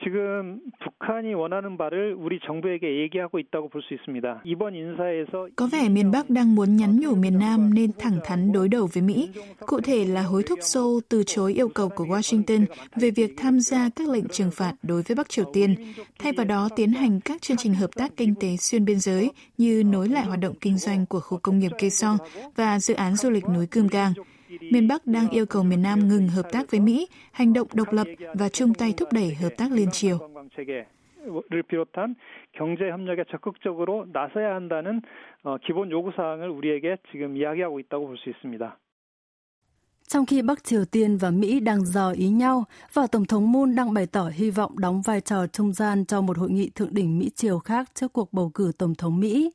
지금 0.04 0.58
북한이 0.82 1.32
원하는 1.34 1.78
바를 1.78 2.14
우리 2.18 2.40
정부에게 2.46 3.02
얘기하고 3.02 3.38
있다고 3.38 3.68
볼 3.68 3.82
수 3.82 3.94
있습니다. 3.94 4.42
이번 4.44 4.74
인사에서 4.74 5.48
Có 5.54 5.66
vẻ 5.66 5.88
miền 5.88 6.10
Bắc 6.10 6.30
đang 6.30 6.54
muốn 6.54 6.76
nhắn 6.76 7.00
nhủ 7.00 7.14
miền 7.14 7.38
Nam 7.38 7.74
nên 7.74 7.90
thẳng 7.98 8.18
thắn 8.24 8.52
đối 8.52 8.68
đầu 8.68 8.88
với 8.92 9.02
Mỹ. 9.02 9.30
Cụ 9.66 9.80
thể 9.80 10.04
là 10.04 10.22
hối 10.22 10.42
thúc 10.42 10.58
Seoul 10.62 10.98
từ 11.08 11.22
chối 11.26 11.52
yêu 11.54 11.68
cầu 11.68 11.88
của 11.88 12.04
Washington 12.04 12.66
về 12.96 13.10
việc 13.10 13.34
tham 13.36 13.60
gia 13.60 13.88
các 13.96 14.08
lệnh 14.08 14.28
trừng 14.28 14.50
phạt 14.50 14.74
đối 14.82 15.02
với 15.02 15.14
Bắc 15.14 15.28
Triều 15.28 15.44
Tiên, 15.52 15.74
thay 16.18 16.32
vào 16.32 16.46
đó 16.46 16.68
tiến 16.76 16.92
hành 16.92 17.20
các 17.20 17.42
chương 17.42 17.56
trình 17.56 17.74
hợp 17.74 17.90
tác 17.94 18.12
kinh 18.16 18.34
tế 18.40 18.56
xuyên 18.56 18.84
biên 18.84 18.98
giới 18.98 19.30
như 19.58 19.82
nối 19.86 20.08
lại 20.08 20.24
hoạt 20.24 20.40
động 20.40 20.54
kinh 20.60 20.78
doanh 20.78 21.06
của 21.06 21.20
khu 21.20 21.38
công 21.42 21.58
nghiệp 21.58 21.72
Kaesong 21.78 22.16
và 22.56 22.78
dự 22.78 22.94
án 22.94 23.16
du 23.16 23.30
lịch 23.30 23.44
núi 23.48 23.66
Cơm 23.66 23.86
Gang 23.86 24.12
miền 24.60 24.88
Bắc 24.88 25.06
đang 25.06 25.30
yêu 25.30 25.46
cầu 25.46 25.62
miền 25.62 25.82
Nam 25.82 26.08
ngừng 26.08 26.28
hợp 26.28 26.52
tác 26.52 26.70
với 26.70 26.80
Mỹ, 26.80 27.06
hành 27.32 27.52
động 27.52 27.68
độc 27.74 27.92
lập 27.92 28.06
và 28.34 28.48
chung 28.48 28.74
tay 28.74 28.94
thúc 28.96 29.08
đẩy 29.12 29.34
hợp 29.34 29.50
tác 29.56 29.72
liên 29.72 29.90
triều. 29.90 30.18
를 31.50 31.62
비롯한 31.62 32.16
경제 32.52 32.90
협력에 32.90 33.24
적극적으로 33.30 34.06
나서야 34.12 34.54
한다는 34.54 35.00
기본 35.64 35.90
요구 35.90 36.10
사항을 36.16 36.50
우리에게 36.50 36.96
지금 37.12 37.36
이야기하고 37.36 37.80
있다고 37.80 38.06
볼 38.06 38.16
수 38.16 38.30
있습니다. 38.30 38.78
Trong 40.08 40.26
khi 40.26 40.42
Bắc 40.42 40.64
Triều 40.64 40.84
Tiên 40.84 41.16
và 41.16 41.30
Mỹ 41.30 41.60
đang 41.60 41.84
dò 41.84 42.10
ý 42.10 42.28
nhau 42.28 42.64
và 42.92 43.06
Tổng 43.06 43.24
thống 43.24 43.52
Moon 43.52 43.74
đang 43.74 43.94
bày 43.94 44.06
tỏ 44.06 44.30
hy 44.34 44.50
vọng 44.50 44.78
đóng 44.78 45.02
vai 45.02 45.20
trò 45.20 45.46
trung 45.46 45.72
gian 45.72 46.04
cho 46.04 46.20
một 46.20 46.38
hội 46.38 46.50
nghị 46.50 46.70
thượng 46.74 46.94
đỉnh 46.94 47.18
Mỹ-Triều 47.18 47.58
khác 47.58 47.90
trước 47.94 48.12
cuộc 48.12 48.32
bầu 48.32 48.50
cử 48.54 48.72
Tổng 48.78 48.94
thống 48.94 49.20
Mỹ, 49.20 49.50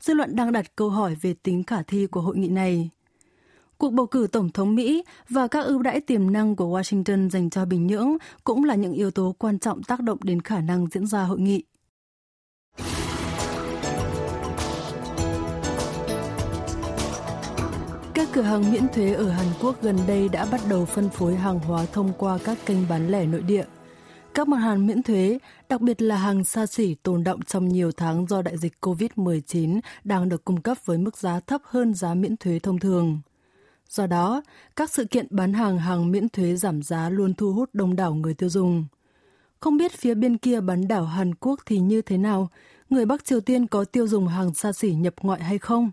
dư 0.00 0.14
luận 0.14 0.36
đang 0.36 0.52
đặt 0.52 0.76
câu 0.76 0.90
hỏi 0.90 1.16
về 1.22 1.34
tính 1.42 1.62
khả 1.66 1.82
thi 1.82 2.06
của 2.06 2.20
hội 2.20 2.36
nghị 2.36 2.48
này. 2.48 2.90
Cuộc 3.79 3.93
bầu 3.93 4.05
cử 4.05 4.27
Tổng 4.31 4.49
thống 4.49 4.75
Mỹ 4.75 5.03
và 5.29 5.47
các 5.47 5.65
ưu 5.65 5.81
đãi 5.81 6.01
tiềm 6.01 6.31
năng 6.31 6.55
của 6.55 6.79
Washington 6.79 7.29
dành 7.29 7.49
cho 7.49 7.65
Bình 7.65 7.87
Nhưỡng 7.87 8.17
cũng 8.43 8.63
là 8.63 8.75
những 8.75 8.93
yếu 8.93 9.11
tố 9.11 9.35
quan 9.37 9.59
trọng 9.59 9.83
tác 9.83 10.01
động 10.01 10.17
đến 10.23 10.41
khả 10.41 10.61
năng 10.61 10.87
diễn 10.91 11.07
ra 11.07 11.23
hội 11.23 11.39
nghị. 11.39 11.63
Các 18.13 18.27
cửa 18.33 18.41
hàng 18.41 18.71
miễn 18.71 18.87
thuế 18.93 19.13
ở 19.13 19.29
Hàn 19.29 19.47
Quốc 19.61 19.81
gần 19.81 19.97
đây 20.07 20.29
đã 20.29 20.47
bắt 20.51 20.61
đầu 20.69 20.85
phân 20.85 21.09
phối 21.09 21.35
hàng 21.35 21.59
hóa 21.59 21.85
thông 21.93 22.11
qua 22.17 22.37
các 22.43 22.57
kênh 22.65 22.89
bán 22.89 23.07
lẻ 23.07 23.25
nội 23.25 23.41
địa. 23.41 23.65
Các 24.33 24.47
mặt 24.47 24.57
hàng 24.57 24.87
miễn 24.87 25.03
thuế, 25.03 25.39
đặc 25.69 25.81
biệt 25.81 26.01
là 26.01 26.17
hàng 26.17 26.43
xa 26.43 26.65
xỉ 26.65 26.95
tồn 26.95 27.23
động 27.23 27.41
trong 27.41 27.69
nhiều 27.69 27.91
tháng 27.91 28.25
do 28.29 28.41
đại 28.41 28.57
dịch 28.57 28.73
COVID-19 28.81 29.79
đang 30.03 30.29
được 30.29 30.45
cung 30.45 30.61
cấp 30.61 30.77
với 30.85 30.97
mức 30.97 31.17
giá 31.17 31.39
thấp 31.39 31.61
hơn 31.63 31.93
giá 31.93 32.13
miễn 32.13 32.37
thuế 32.37 32.59
thông 32.59 32.79
thường. 32.79 33.19
Do 33.89 34.07
đó, 34.07 34.41
các 34.75 34.89
sự 34.89 35.05
kiện 35.05 35.27
bán 35.29 35.53
hàng 35.53 35.77
hàng 35.77 36.11
miễn 36.11 36.29
thuế 36.29 36.55
giảm 36.55 36.81
giá 36.81 37.09
luôn 37.09 37.33
thu 37.33 37.53
hút 37.53 37.69
đông 37.73 37.95
đảo 37.95 38.13
người 38.13 38.33
tiêu 38.33 38.49
dùng. 38.49 38.85
Không 39.59 39.77
biết 39.77 39.91
phía 39.91 40.13
bên 40.13 40.37
kia 40.37 40.61
bán 40.61 40.87
đảo 40.87 41.05
Hàn 41.05 41.35
Quốc 41.35 41.59
thì 41.65 41.79
như 41.79 42.01
thế 42.01 42.17
nào, 42.17 42.49
người 42.89 43.05
Bắc 43.05 43.25
Triều 43.25 43.41
Tiên 43.41 43.67
có 43.67 43.85
tiêu 43.85 44.07
dùng 44.07 44.27
hàng 44.27 44.53
xa 44.53 44.71
xỉ 44.73 44.93
nhập 44.93 45.13
ngoại 45.21 45.43
hay 45.43 45.57
không? 45.57 45.91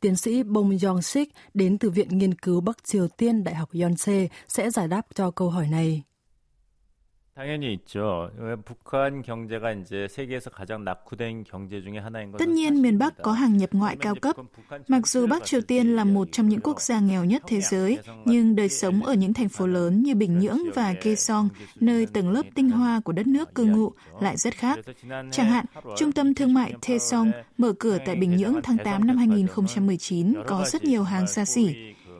Tiến 0.00 0.16
sĩ 0.16 0.42
Bong 0.42 0.70
Yong-sik 0.70 1.26
đến 1.54 1.78
từ 1.78 1.90
Viện 1.90 2.18
Nghiên 2.18 2.34
cứu 2.34 2.60
Bắc 2.60 2.84
Triều 2.84 3.08
Tiên 3.08 3.44
Đại 3.44 3.54
học 3.54 3.68
Yonsei 3.82 4.28
sẽ 4.48 4.70
giải 4.70 4.88
đáp 4.88 5.06
cho 5.14 5.30
câu 5.30 5.50
hỏi 5.50 5.68
này. 5.70 6.02
당연히 7.37 7.73
있죠. 7.73 8.31
북한 8.65 9.21
경제가 9.21 9.71
이제 9.73 10.07
세계에서 10.09 10.49
가장 10.49 10.83
낙후된 10.83 11.43
경제 11.43 11.81
중에 11.83 11.99
하나인 11.99 12.31
Tất 12.31 12.49
nhiên 12.49 12.81
miền 12.81 12.97
Bắc 12.97 13.21
có 13.21 13.31
hàng 13.31 13.57
nhập 13.57 13.69
ngoại 13.73 13.97
cao 13.99 14.15
cấp. 14.15 14.35
Mặc 14.87 15.07
dù 15.07 15.27
Bắc 15.27 15.45
Triều 15.45 15.61
Tiên 15.61 15.95
là 15.95 16.03
một 16.03 16.27
trong 16.31 16.49
những 16.49 16.59
quốc 16.61 16.81
gia 16.81 16.99
nghèo 16.99 17.25
nhất 17.25 17.43
thế 17.47 17.61
giới, 17.61 17.97
nhưng 18.25 18.55
đời 18.55 18.69
sống 18.69 19.03
ở 19.03 19.13
những 19.13 19.33
thành 19.33 19.49
phố 19.49 19.67
lớn 19.67 20.03
như 20.03 20.15
Bình 20.15 20.39
Nhưỡng 20.39 20.59
và 20.75 20.93
Kaesong, 20.93 21.49
nơi 21.79 22.05
tầng 22.05 22.29
lớp 22.29 22.43
tinh 22.55 22.69
hoa 22.69 22.99
của 22.99 23.11
đất 23.11 23.27
nước 23.27 23.55
cư 23.55 23.65
ngụ, 23.65 23.91
lại 24.21 24.37
rất 24.37 24.53
khác. 24.53 24.79
Chẳng 25.31 25.49
hạn, 25.49 25.65
trung 25.97 26.11
tâm 26.11 26.33
thương 26.33 26.53
mại 26.53 26.73
Taesong 26.87 27.31
mở 27.57 27.73
cửa 27.79 27.97
tại 28.05 28.15
Bình 28.15 28.37
Nhưỡng 28.37 28.61
tháng 28.63 28.77
8 28.77 29.07
năm 29.07 29.17
2019 29.17 30.33
có 30.47 30.65
rất 30.65 30.83
nhiều 30.83 31.03
hàng 31.03 31.27
xa 31.27 31.45
xỉ 31.45 31.75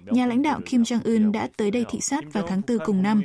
Nhà 0.06 0.26
lãnh 0.26 0.42
đạo 0.42 0.60
Kim 0.66 0.82
Jong-un 0.82 1.32
đã 1.32 1.48
tới 1.56 1.70
đây 1.70 1.84
thị 1.90 2.00
sát 2.00 2.32
vào 2.32 2.46
tháng 2.48 2.62
4 2.68 2.78
cùng 2.84 3.02
năm. 3.02 3.22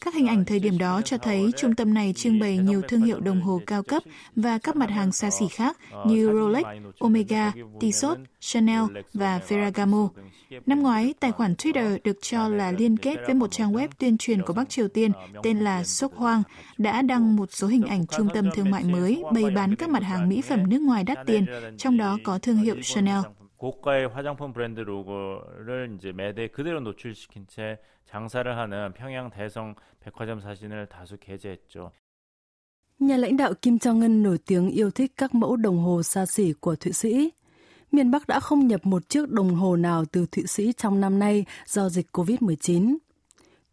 Các 0.00 0.14
hình 0.14 0.26
ảnh 0.26 0.44
thời 0.44 0.58
điểm 0.58 0.78
đó 0.78 1.02
cho 1.02 1.18
thấy 1.18 1.50
trung 1.56 1.74
tâm 1.74 1.94
này 1.94 2.12
trưng 2.16 2.38
bày 2.38 2.58
nhiều 2.58 2.82
thương 2.88 3.02
hiệu 3.02 3.20
đồng 3.20 3.40
hồ 3.40 3.60
cao 3.66 3.82
cấp 3.82 4.02
và 4.36 4.58
các 4.58 4.76
mặt 4.76 4.90
hàng 4.90 5.12
xa 5.12 5.30
xỉ 5.30 5.48
khác 5.48 5.76
như 6.06 6.30
Rolex, 6.32 6.64
Omega, 6.98 7.52
Tissot, 7.80 8.18
Chanel 8.40 8.82
và 9.14 9.40
Ferragamo. 9.48 10.08
Năm 10.66 10.82
ngoái, 10.82 11.14
tài 11.20 11.32
khoản 11.32 11.54
Twitter 11.54 11.98
được 12.04 12.18
cho 12.22 12.48
là 12.48 12.72
liên 12.72 12.96
kết 12.96 13.16
với 13.26 13.34
một 13.34 13.50
trang 13.50 13.72
web 13.72 13.88
tuyên 13.98 14.18
truyền 14.18 14.42
của 14.42 14.52
Bắc 14.52 14.68
Triều 14.68 14.88
Tiên 14.88 15.12
tên 15.42 15.58
là 15.58 15.84
Sok 15.84 16.14
Hoang 16.14 16.42
đã 16.78 17.02
đăng 17.02 17.36
một 17.36 17.48
số 17.52 17.66
hình 17.66 17.82
ảnh 17.82 18.06
trung 18.06 18.28
tâm 18.34 18.48
thương 18.54 18.70
mại 18.70 18.84
mới 18.84 19.22
bày 19.32 19.50
bán 19.50 19.76
các 19.76 19.88
mặt 19.88 20.02
hàng 20.02 20.28
mỹ 20.28 20.42
phẩm 20.42 20.70
nước 20.70 20.80
ngoài 20.82 21.04
đắt 21.04 21.18
tiền, 21.26 21.46
trong 21.78 21.96
đó 21.96 22.18
có 22.24 22.38
thương 22.38 22.56
hiệu 22.56 22.76
Chanel. 22.82 23.20
고가의 23.57 24.07
화장품 24.07 24.53
브랜드 24.53 24.79
로고를 24.79 25.95
이제 25.95 26.11
매대 26.11 26.47
그대로 26.47 26.79
노출시킨 26.79 27.47
채 27.47 27.79
장사를 28.05 28.57
하는 28.57 28.93
평양 28.93 29.29
대성 29.29 29.75
백화점 29.99 30.39
사진을 30.39 30.87
다수 30.87 31.17
게재했죠. 31.17 31.91
Nhà 32.99 33.17
lãnh 33.17 33.37
đạo 33.37 33.53
Kim 33.61 33.77
Jong-un 33.77 34.23
nổi 34.23 34.37
tiếng 34.45 34.69
yêu 34.69 34.91
thích 34.91 35.11
các 35.17 35.35
mẫu 35.35 35.55
đồng 35.55 35.79
hồ 35.79 36.03
xa 36.03 36.25
xỉ 36.25 36.53
của 36.53 36.75
Thụy 36.75 36.93
Sĩ. 36.93 37.31
Miền 37.91 38.11
Bắc 38.11 38.27
đã 38.27 38.39
không 38.39 38.67
nhập 38.67 38.85
một 38.85 39.09
chiếc 39.09 39.29
đồng 39.29 39.55
hồ 39.55 39.75
nào 39.75 40.05
từ 40.05 40.25
Thụy 40.31 40.47
Sĩ 40.47 40.73
trong 40.73 41.01
năm 41.01 41.19
nay 41.19 41.45
do 41.65 41.89
dịch 41.89 42.07
COVID-19. 42.11 42.97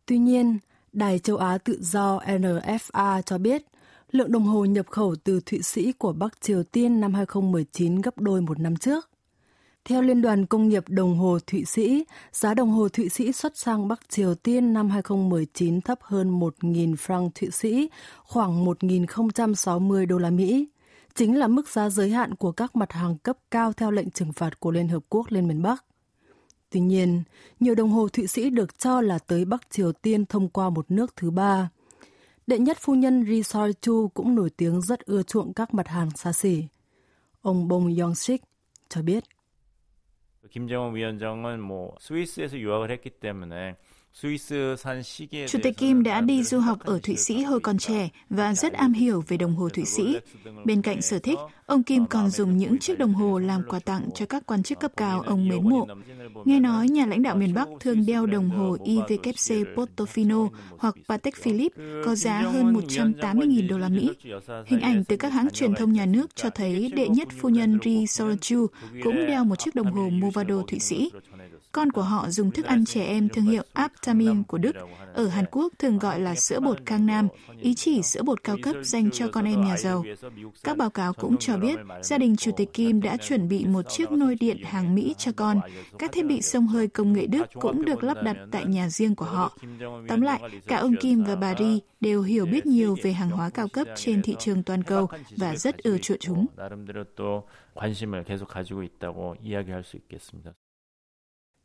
Tuy 0.07 0.19
nhiên, 0.19 0.59
Đài 0.93 1.19
châu 1.19 1.37
Á 1.37 1.59
tự 1.59 1.79
do 1.81 2.19
NFA 2.19 3.23
cho 3.23 3.39
biết 3.39 3.63
lượng 4.11 4.33
đồng 4.33 4.45
hồ 4.45 4.65
nhập 4.65 4.87
khẩu 4.91 5.15
từ 5.25 5.41
Thụy 5.47 5.63
Sĩ 5.63 5.93
của 5.93 6.13
Bắc 6.13 6.41
Triều 6.41 6.63
Tiên 6.63 7.01
năm 7.01 7.15
2019 7.15 8.01
gấp 8.01 8.19
đôi 8.19 8.41
một 8.41 8.61
năm 8.61 8.77
trước. 8.77 9.11
Theo 9.86 10.02
Liên 10.02 10.22
đoàn 10.22 10.46
Công 10.46 10.70
nghiệp 10.70 10.84
Đồng 10.88 11.18
hồ 11.18 11.40
Thụy 11.48 11.66
Sĩ, 11.66 12.06
giá 12.32 12.54
đồng 12.54 12.70
hồ 12.70 12.90
Thụy 12.90 13.10
Sĩ 13.10 13.32
xuất 13.32 13.58
sang 13.58 13.88
Bắc 13.88 14.10
Triều 14.10 14.36
Tiên 14.36 14.74
năm 14.74 14.90
2019 14.90 15.82
thấp 15.82 16.00
hơn 16.02 16.40
1.000 16.40 16.96
franc 16.96 17.30
Thụy 17.36 17.50
Sĩ, 17.52 17.90
khoảng 18.24 18.66
1.060 18.66 20.08
đô 20.08 20.18
la 20.18 20.30
Mỹ. 20.30 20.68
Chính 21.16 21.40
là 21.40 21.48
mức 21.48 21.70
giá 21.70 21.90
giới 21.90 22.10
hạn 22.10 22.36
của 22.36 22.52
các 22.52 22.76
mặt 22.76 22.92
hàng 22.92 23.18
cấp 23.18 23.38
cao 23.52 23.74
theo 23.74 23.92
lệnh 23.92 24.10
trừng 24.10 24.34
phạt 24.34 24.60
của 24.60 24.72
Liên 24.72 24.88
Hợp 24.88 25.04
Quốc 25.10 25.32
lên 25.32 25.48
miền 25.48 25.62
Bắc. 25.62 25.86
Tuy 26.70 26.80
nhiên, 26.80 27.24
nhiều 27.60 27.76
đồng 27.76 27.90
hồ 27.90 28.08
Thụy 28.08 28.28
Sĩ 28.28 28.50
được 28.50 28.80
cho 28.80 29.02
là 29.02 29.20
tới 29.20 29.46
Bắc 29.46 29.70
Triều 29.70 29.92
Tiên 29.92 30.26
thông 30.26 30.50
qua 30.50 30.70
một 30.70 30.92
nước 30.92 31.14
thứ 31.16 31.32
ba. 31.32 31.70
Đệ 32.48 32.60
nhất 32.60 32.78
phu 32.80 32.96
nhân 32.96 33.26
Ri 33.26 33.44
Soi 33.44 33.74
Chu 33.82 34.08
cũng 34.14 34.36
nổi 34.36 34.50
tiếng 34.50 34.82
rất 34.82 35.00
ưa 35.00 35.24
chuộng 35.24 35.54
các 35.54 35.74
mặt 35.74 35.88
hàng 35.88 36.10
xa 36.16 36.34
xỉ. 36.34 36.64
Ông 37.42 37.68
Bong 37.68 37.88
Yong-sik 37.88 38.38
cho 38.90 39.02
biết. 39.02 39.24
김정은 40.54 40.94
위원장은 40.94 41.60
뭐 41.62 41.96
스위스에서 42.00 42.60
유학을 42.60 42.92
했기 42.92 43.10
때문에 43.10 43.76
Chủ 45.48 45.60
tịch 45.64 45.78
Kim 45.78 46.04
đã 46.04 46.22
đi 46.22 46.44
du 46.44 46.60
học 46.60 46.80
ở 46.80 47.00
Thụy 47.04 47.16
Sĩ 47.16 47.44
hồi 47.44 47.60
còn 47.60 47.78
trẻ 47.78 48.10
và 48.30 48.54
rất 48.54 48.74
am 48.74 48.94
hiểu 48.94 49.24
về 49.28 49.38
đồng 49.38 49.56
hồ 49.56 49.70
Thụy 49.70 49.86
Sĩ. 49.86 50.18
Bên 50.66 50.82
cạnh 50.82 51.02
sở 51.02 51.20
thích, 51.20 51.40
ông 51.66 51.84
Kim 51.84 52.06
còn 52.06 52.30
dùng 52.30 52.58
những 52.58 52.80
chiếc 52.80 53.00
đồng 53.00 53.14
hồ 53.14 53.40
làm 53.40 53.64
quà 53.70 53.80
tặng 53.80 54.10
cho 54.16 54.26
các 54.26 54.44
quan 54.46 54.64
chức 54.64 54.80
cấp 54.80 54.92
cao 54.98 55.22
ông 55.22 55.48
mến 55.48 55.70
mộ. 55.70 55.88
Nghe 56.46 56.60
nói 56.60 56.88
nhà 56.88 57.06
lãnh 57.06 57.24
đạo 57.24 57.36
miền 57.36 57.54
Bắc 57.54 57.68
thường 57.80 58.06
đeo 58.06 58.26
đồng 58.26 58.50
hồ 58.50 58.78
IWC 58.86 59.76
Portofino 59.76 60.50
hoặc 60.78 60.96
Patek 61.08 61.36
Philippe 61.36 61.84
có 62.06 62.16
giá 62.16 62.42
hơn 62.42 62.74
180.000 62.74 63.68
đô 63.68 63.78
la 63.78 63.90
Mỹ. 63.90 64.10
Hình 64.66 64.82
ảnh 64.82 65.04
từ 65.04 65.18
các 65.18 65.34
hãng 65.34 65.50
truyền 65.50 65.76
thông 65.76 65.94
nhà 65.94 66.06
nước 66.06 66.36
cho 66.36 66.50
thấy 66.50 66.92
đệ 66.96 67.08
nhất 67.08 67.28
phu 67.42 67.50
nhân 67.50 67.80
Ri 67.84 68.08
Solchu 68.08 68.68
cũng 69.04 69.26
đeo 69.28 69.44
một 69.44 69.56
chiếc 69.56 69.76
đồng 69.76 69.92
hồ 69.92 70.10
Movado 70.10 70.56
Thụy 70.68 70.80
Sĩ 70.80 71.12
Con 71.73 71.93
của 71.93 72.03
họ 72.03 72.31
dùng 72.31 72.51
thức 72.51 72.67
ăn 72.67 72.85
trẻ 72.85 73.05
em 73.05 73.29
thương 73.29 73.45
hiệu 73.45 73.63
Aptamin 73.73 74.43
của 74.43 74.59
Đức. 74.59 74.77
Ở 75.15 75.29
Hàn 75.29 75.45
Quốc 75.51 75.73
thường 75.79 75.99
gọi 75.99 76.21
là 76.21 76.35
sữa 76.35 76.61
bột 76.61 76.87
Cang 76.87 77.07
Nam, 77.07 77.29
ý 77.61 77.75
chỉ 77.75 78.03
sữa 78.03 78.23
bột 78.23 78.45
cao 78.45 78.57
cấp 78.63 78.77
dành 78.83 79.11
cho 79.11 79.29
con 79.33 79.45
em 79.45 79.65
nhà 79.65 79.77
giàu. 79.77 80.05
Các 80.65 80.77
báo 80.77 80.91
cáo 80.91 81.13
cũng 81.13 81.37
cho 81.37 81.57
biết 81.57 81.79
gia 82.03 82.19
đình 82.19 82.37
Chủ 82.37 82.51
tịch 82.57 82.73
Kim 82.73 83.01
đã 83.01 83.17
chuẩn 83.17 83.49
bị 83.49 83.65
một 83.65 83.83
chiếc 83.89 84.13
nôi 84.13 84.35
điện 84.35 84.63
hàng 84.65 84.95
Mỹ 84.95 85.15
cho 85.19 85.33
con. 85.37 85.61
Các 85.99 86.13
thiết 86.13 86.27
bị 86.27 86.43
sông 86.43 86.67
hơi 86.67 86.89
công 86.89 87.13
nghệ 87.13 87.27
Đức 87.27 87.47
cũng 87.55 87.85
được 87.85 88.05
lắp 88.05 88.23
đặt 88.23 88.37
tại 88.51 88.65
nhà 88.65 88.89
riêng 88.89 89.15
của 89.15 89.25
họ. 89.25 89.57
Tóm 90.09 90.21
lại, 90.21 90.41
cả 90.67 90.77
ông 90.77 90.97
Kim 91.01 91.25
và 91.25 91.37
bà 91.37 91.55
Ri 91.59 91.81
đều 92.01 92.23
hiểu 92.23 92.47
biết 92.47 92.67
nhiều 92.67 92.97
về 93.03 93.13
hàng 93.13 93.31
hóa 93.31 93.51
cao 93.51 93.69
cấp 93.69 93.87
trên 93.97 94.23
thị 94.23 94.37
trường 94.39 94.63
toàn 94.63 94.83
cầu 94.83 95.09
và 95.37 95.57
rất 95.57 95.79
ưa 95.79 95.99
chuộng 95.99 96.19
chúng. 96.19 96.47
관심을 97.79 98.25
계속 98.25 98.49
가지고 98.49 98.83
있다고 98.83 99.37
이야기할 99.41 99.85
수 99.85 99.97
있겠습니다. 99.97 100.55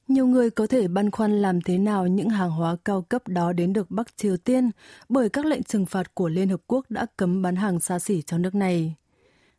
Nhiều 0.09 0.27
người 0.27 0.51
có 0.51 0.67
thể 0.67 0.89
băn 0.89 1.11
khoăn 1.11 1.43
làm 1.43 1.61
thế 1.61 1.79
nào 1.79 2.07
những 2.07 2.29
hàng 2.29 2.51
hóa 2.51 2.77
cao 2.85 3.03
cấp 3.03 3.29
đó 3.29 3.53
đến 3.53 3.73
được 3.73 3.91
Bắc 3.91 4.17
Triều 4.17 4.37
Tiên 4.37 4.71
bởi 5.09 5.29
các 5.29 5.45
lệnh 5.45 5.63
trừng 5.63 5.87
phạt 5.87 6.15
của 6.15 6.29
Liên 6.29 6.49
Hợp 6.49 6.61
Quốc 6.67 6.91
đã 6.91 7.07
cấm 7.17 7.43
bán 7.43 7.57
hàng 7.57 7.81
xa 7.81 7.99
xỉ 7.99 8.23
cho 8.23 8.39
nước 8.39 8.55
này. 8.55 8.95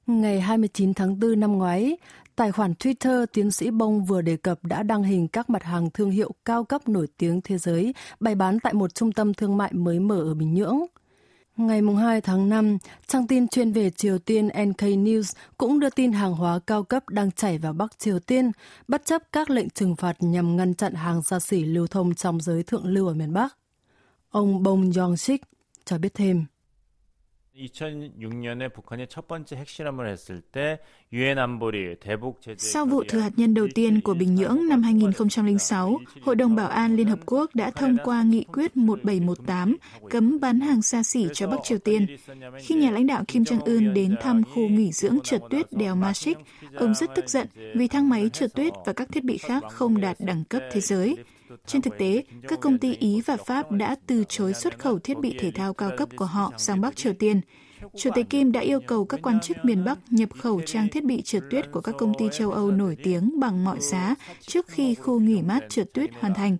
Ngày 0.08 0.42
29 0.42 0.94
tháng 0.94 1.20
4 1.20 1.40
năm 1.40 1.58
ngoái, 1.58 1.98
tài 2.36 2.52
khoản 2.52 2.74
Twitter 2.74 3.26
tiến 3.34 3.52
sĩ 3.52 3.72
Bông 3.72 4.06
vừa 4.06 4.22
đề 4.22 4.38
cập 4.38 4.64
đã 4.64 4.84
đăng 4.84 5.04
hình 5.04 5.28
các 5.28 5.50
mặt 5.50 5.64
hàng 5.64 5.90
thương 5.90 6.12
hiệu 6.12 6.32
cao 6.46 6.64
cấp 6.64 6.90
nổi 6.90 7.08
tiếng 7.18 7.42
thế 7.42 7.58
giới 7.58 7.94
bày 8.20 8.36
bán 8.36 8.60
tại 8.60 8.74
một 8.74 8.96
trung 8.96 9.12
tâm 9.12 9.34
thương 9.34 9.58
mại 9.58 9.74
mới 9.74 10.00
mở 10.00 10.20
ở 10.20 10.34
Bình 10.34 10.54
Nhưỡng. 10.54 10.80
Ngày 11.60 11.82
2 12.00 12.22
tháng 12.22 12.50
5, 12.50 12.78
trang 13.08 13.28
tin 13.28 13.48
chuyên 13.48 13.72
về 13.72 13.90
Triều 13.90 14.20
Tiên 14.20 14.48
NK 14.48 14.82
News 14.82 15.34
cũng 15.58 15.80
đưa 15.80 15.90
tin 15.90 16.12
hàng 16.12 16.34
hóa 16.34 16.60
cao 16.68 16.84
cấp 16.84 17.10
đang 17.10 17.32
chảy 17.32 17.58
vào 17.58 17.74
Bắc 17.74 18.00
Triều 18.00 18.20
Tiên, 18.20 18.52
bất 18.88 19.06
chấp 19.06 19.22
các 19.32 19.50
lệnh 19.50 19.70
trừng 19.70 19.96
phạt 19.96 20.16
nhằm 20.20 20.58
ngăn 20.58 20.74
chặn 20.74 20.94
hàng 20.94 21.24
xa 21.24 21.40
xỉ 21.40 21.64
lưu 21.64 21.88
thông 21.88 22.16
trong 22.16 22.42
giới 22.42 22.64
thượng 22.64 22.86
lưu 22.86 23.08
ở 23.08 23.14
miền 23.14 23.34
Bắc. 23.34 23.58
Ông 24.30 24.64
Bong 24.64 24.92
Yong-sik 24.92 25.38
cho 25.86 25.98
biết 25.98 26.14
thêm. 26.14 26.46
Sau 32.58 32.86
vụ 32.86 33.04
thử 33.04 33.20
hạt 33.20 33.30
nhân 33.38 33.54
đầu 33.54 33.68
tiên 33.76 34.02
của 34.02 34.14
Bình 34.14 34.36
Nhưỡng 34.36 34.68
năm 34.70 34.84
2006, 34.84 36.00
Hội 36.22 36.36
đồng 36.36 36.56
Bảo 36.56 36.68
an 36.68 36.96
Liên 36.96 37.08
Hợp 37.08 37.20
Quốc 37.26 37.56
đã 37.56 37.72
thông 37.72 37.98
qua 38.04 38.24
nghị 38.24 38.44
quyết 38.44 38.78
1718 38.78 39.78
cấm 40.10 40.40
bán 40.40 40.60
hàng 40.60 40.82
xa 40.82 41.04
xỉ 41.04 41.28
cho 41.34 41.48
Bắc 41.48 41.58
Triều 41.64 41.78
Tiên. 41.78 42.18
Khi 42.60 42.76
nhà 42.76 42.92
lãnh 42.92 43.08
đạo 43.08 43.24
Kim 43.28 43.44
Jong-un 43.44 43.94
đến 43.94 44.16
thăm 44.22 44.44
khu 44.44 44.68
nghỉ 44.68 44.92
dưỡng 44.92 45.20
trượt 45.24 45.42
tuyết 45.50 45.74
đèo 45.74 45.96
Mashik, 45.96 46.38
ông 46.76 46.94
rất 46.96 47.10
tức 47.16 47.30
giận 47.30 47.48
vì 47.76 47.88
thang 47.88 48.10
máy 48.10 48.30
trượt 48.30 48.54
tuyết 48.54 48.74
và 48.86 48.94
các 48.94 49.10
thiết 49.12 49.24
bị 49.24 49.38
khác 49.38 49.64
không 49.70 50.02
đạt 50.02 50.18
đẳng 50.20 50.44
cấp 50.44 50.62
thế 50.72 50.82
giới. 50.82 51.16
Trên 51.66 51.82
thực 51.82 51.98
tế, 51.98 52.24
các 52.48 52.60
công 52.60 52.78
ty 52.78 52.96
Ý 52.96 53.22
và 53.22 53.38
Pháp 53.38 53.72
đã 53.72 53.96
từ 54.08 54.24
chối 54.30 54.54
xuất 54.54 54.80
khẩu 54.80 55.00
thiết 55.00 55.20
bị 55.20 55.36
thể 55.40 55.52
thao 55.52 55.74
cao 55.74 55.92
cấp 55.98 56.10
của 56.16 56.26
họ 56.26 56.52
sang 56.58 56.82
Bắc 56.82 56.96
Triều 56.96 57.14
Tiên. 57.14 57.42
Chủ 57.98 58.10
tịch 58.16 58.30
Kim 58.30 58.52
đã 58.52 58.60
yêu 58.60 58.80
cầu 58.88 59.06
các 59.06 59.20
quan 59.24 59.40
chức 59.40 59.58
miền 59.64 59.86
Bắc 59.86 60.00
nhập 60.10 60.30
khẩu 60.40 60.62
trang 60.66 60.90
thiết 60.90 61.04
bị 61.04 61.22
trượt 61.22 61.44
tuyết 61.50 61.72
của 61.72 61.82
các 61.82 61.96
công 61.98 62.14
ty 62.18 62.26
châu 62.32 62.52
Âu 62.52 62.72
nổi 62.72 62.98
tiếng 63.04 63.40
bằng 63.40 63.64
mọi 63.64 63.78
giá 63.82 64.16
trước 64.42 64.68
khi 64.68 64.96
khu 64.96 65.20
nghỉ 65.20 65.42
mát 65.42 65.64
trượt 65.70 65.94
tuyết 65.94 66.10
hoàn 66.20 66.34
thành. 66.34 66.58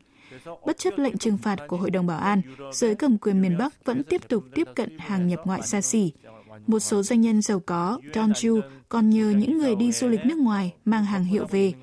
Bất 0.66 0.78
chấp 0.78 0.94
lệnh 0.98 1.18
trừng 1.18 1.38
phạt 1.38 1.60
của 1.68 1.78
Hội 1.78 1.92
đồng 1.92 2.08
Bảo 2.08 2.20
an, 2.20 2.42
giới 2.74 2.96
cầm 2.96 3.18
quyền 3.18 3.42
miền 3.42 3.58
Bắc 3.58 3.86
vẫn 3.86 4.04
tiếp 4.04 4.22
tục 4.28 4.44
tiếp 4.56 4.68
cận 4.76 4.98
hàng 5.00 5.28
nhập 5.28 5.40
ngoại 5.46 5.62
xa 5.62 5.82
xỉ. 5.82 6.12
Một 6.68 6.80
số 6.80 7.04
doanh 7.04 7.22
nhân 7.22 7.42
giàu 7.42 7.62
có, 7.66 8.00
Donju, 8.14 8.62
còn 8.90 9.10
nhờ 9.10 9.30
những 9.30 9.58
người 9.58 9.76
đi 9.76 9.92
du 9.92 10.08
lịch 10.08 10.26
nước 10.26 10.38
ngoài 10.38 10.74
mang 10.86 11.06
hàng 11.06 11.24
hiệu 11.24 11.46
về. 11.46 11.74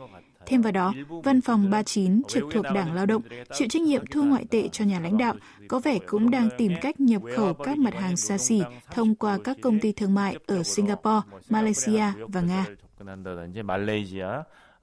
Thêm 0.46 0.62
vào 0.62 0.72
đó, 0.72 0.94
Văn 1.24 1.42
phòng 1.42 1.70
39 1.70 2.22
trực 2.28 2.44
thuộc 2.52 2.66
Đảng 2.74 2.94
Lao 2.94 3.06
động 3.06 3.22
chịu 3.54 3.68
trách 3.68 3.82
nhiệm 3.82 4.06
thu 4.06 4.24
ngoại 4.24 4.46
tệ 4.50 4.70
cho 4.72 4.86
nhà 4.86 5.00
lãnh 5.00 5.18
đạo 5.18 5.36
có 5.68 5.80
vẻ 5.80 6.00
cũng 6.08 6.32
đang 6.32 6.50
tìm 6.58 6.74
cách 6.82 7.00
nhập 7.00 7.22
khẩu 7.36 7.54
các 7.54 7.78
mặt 7.78 7.94
hàng 7.94 8.18
xa 8.18 8.38
xỉ 8.38 8.62
thông 8.92 9.16
qua 9.16 9.38
các 9.44 9.58
công 9.62 9.80
ty 9.80 9.92
thương 9.92 10.14
mại 10.14 10.38
ở 10.48 10.64
Singapore, 10.64 11.22
Malaysia 11.50 12.06
và 12.28 12.42
Nga. 12.42 12.66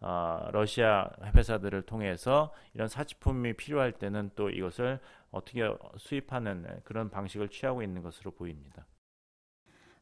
어, 0.01 0.49
러시아 0.53 1.11
회사들을 1.35 1.83
통해서 1.83 2.53
이런 2.75 2.89
사치품이 2.89 3.55
필요할 3.55 3.93
때는 3.93 4.31
또 4.37 4.49
이것을 4.51 5.01
어떻게 5.31 5.63
수입하는 5.97 6.67
그런 6.85 7.11
방식을 7.11 7.49
취하고 7.49 7.83
있는 7.83 8.03
것으로 8.03 8.31
보입니다. 8.31 8.87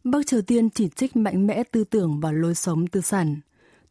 Bắc 0.05 0.27
Triều 0.27 0.43
Tiên 0.43 0.71
chỉ 0.71 0.89
trích 0.89 1.17
mạnh 1.17 1.47
mẽ 1.47 1.63
tư 1.73 1.85
tưởng 1.85 2.21
và 2.21 2.33
lối 2.33 2.55
sống 2.55 2.87
tư 2.87 3.01
sản. 3.01 3.41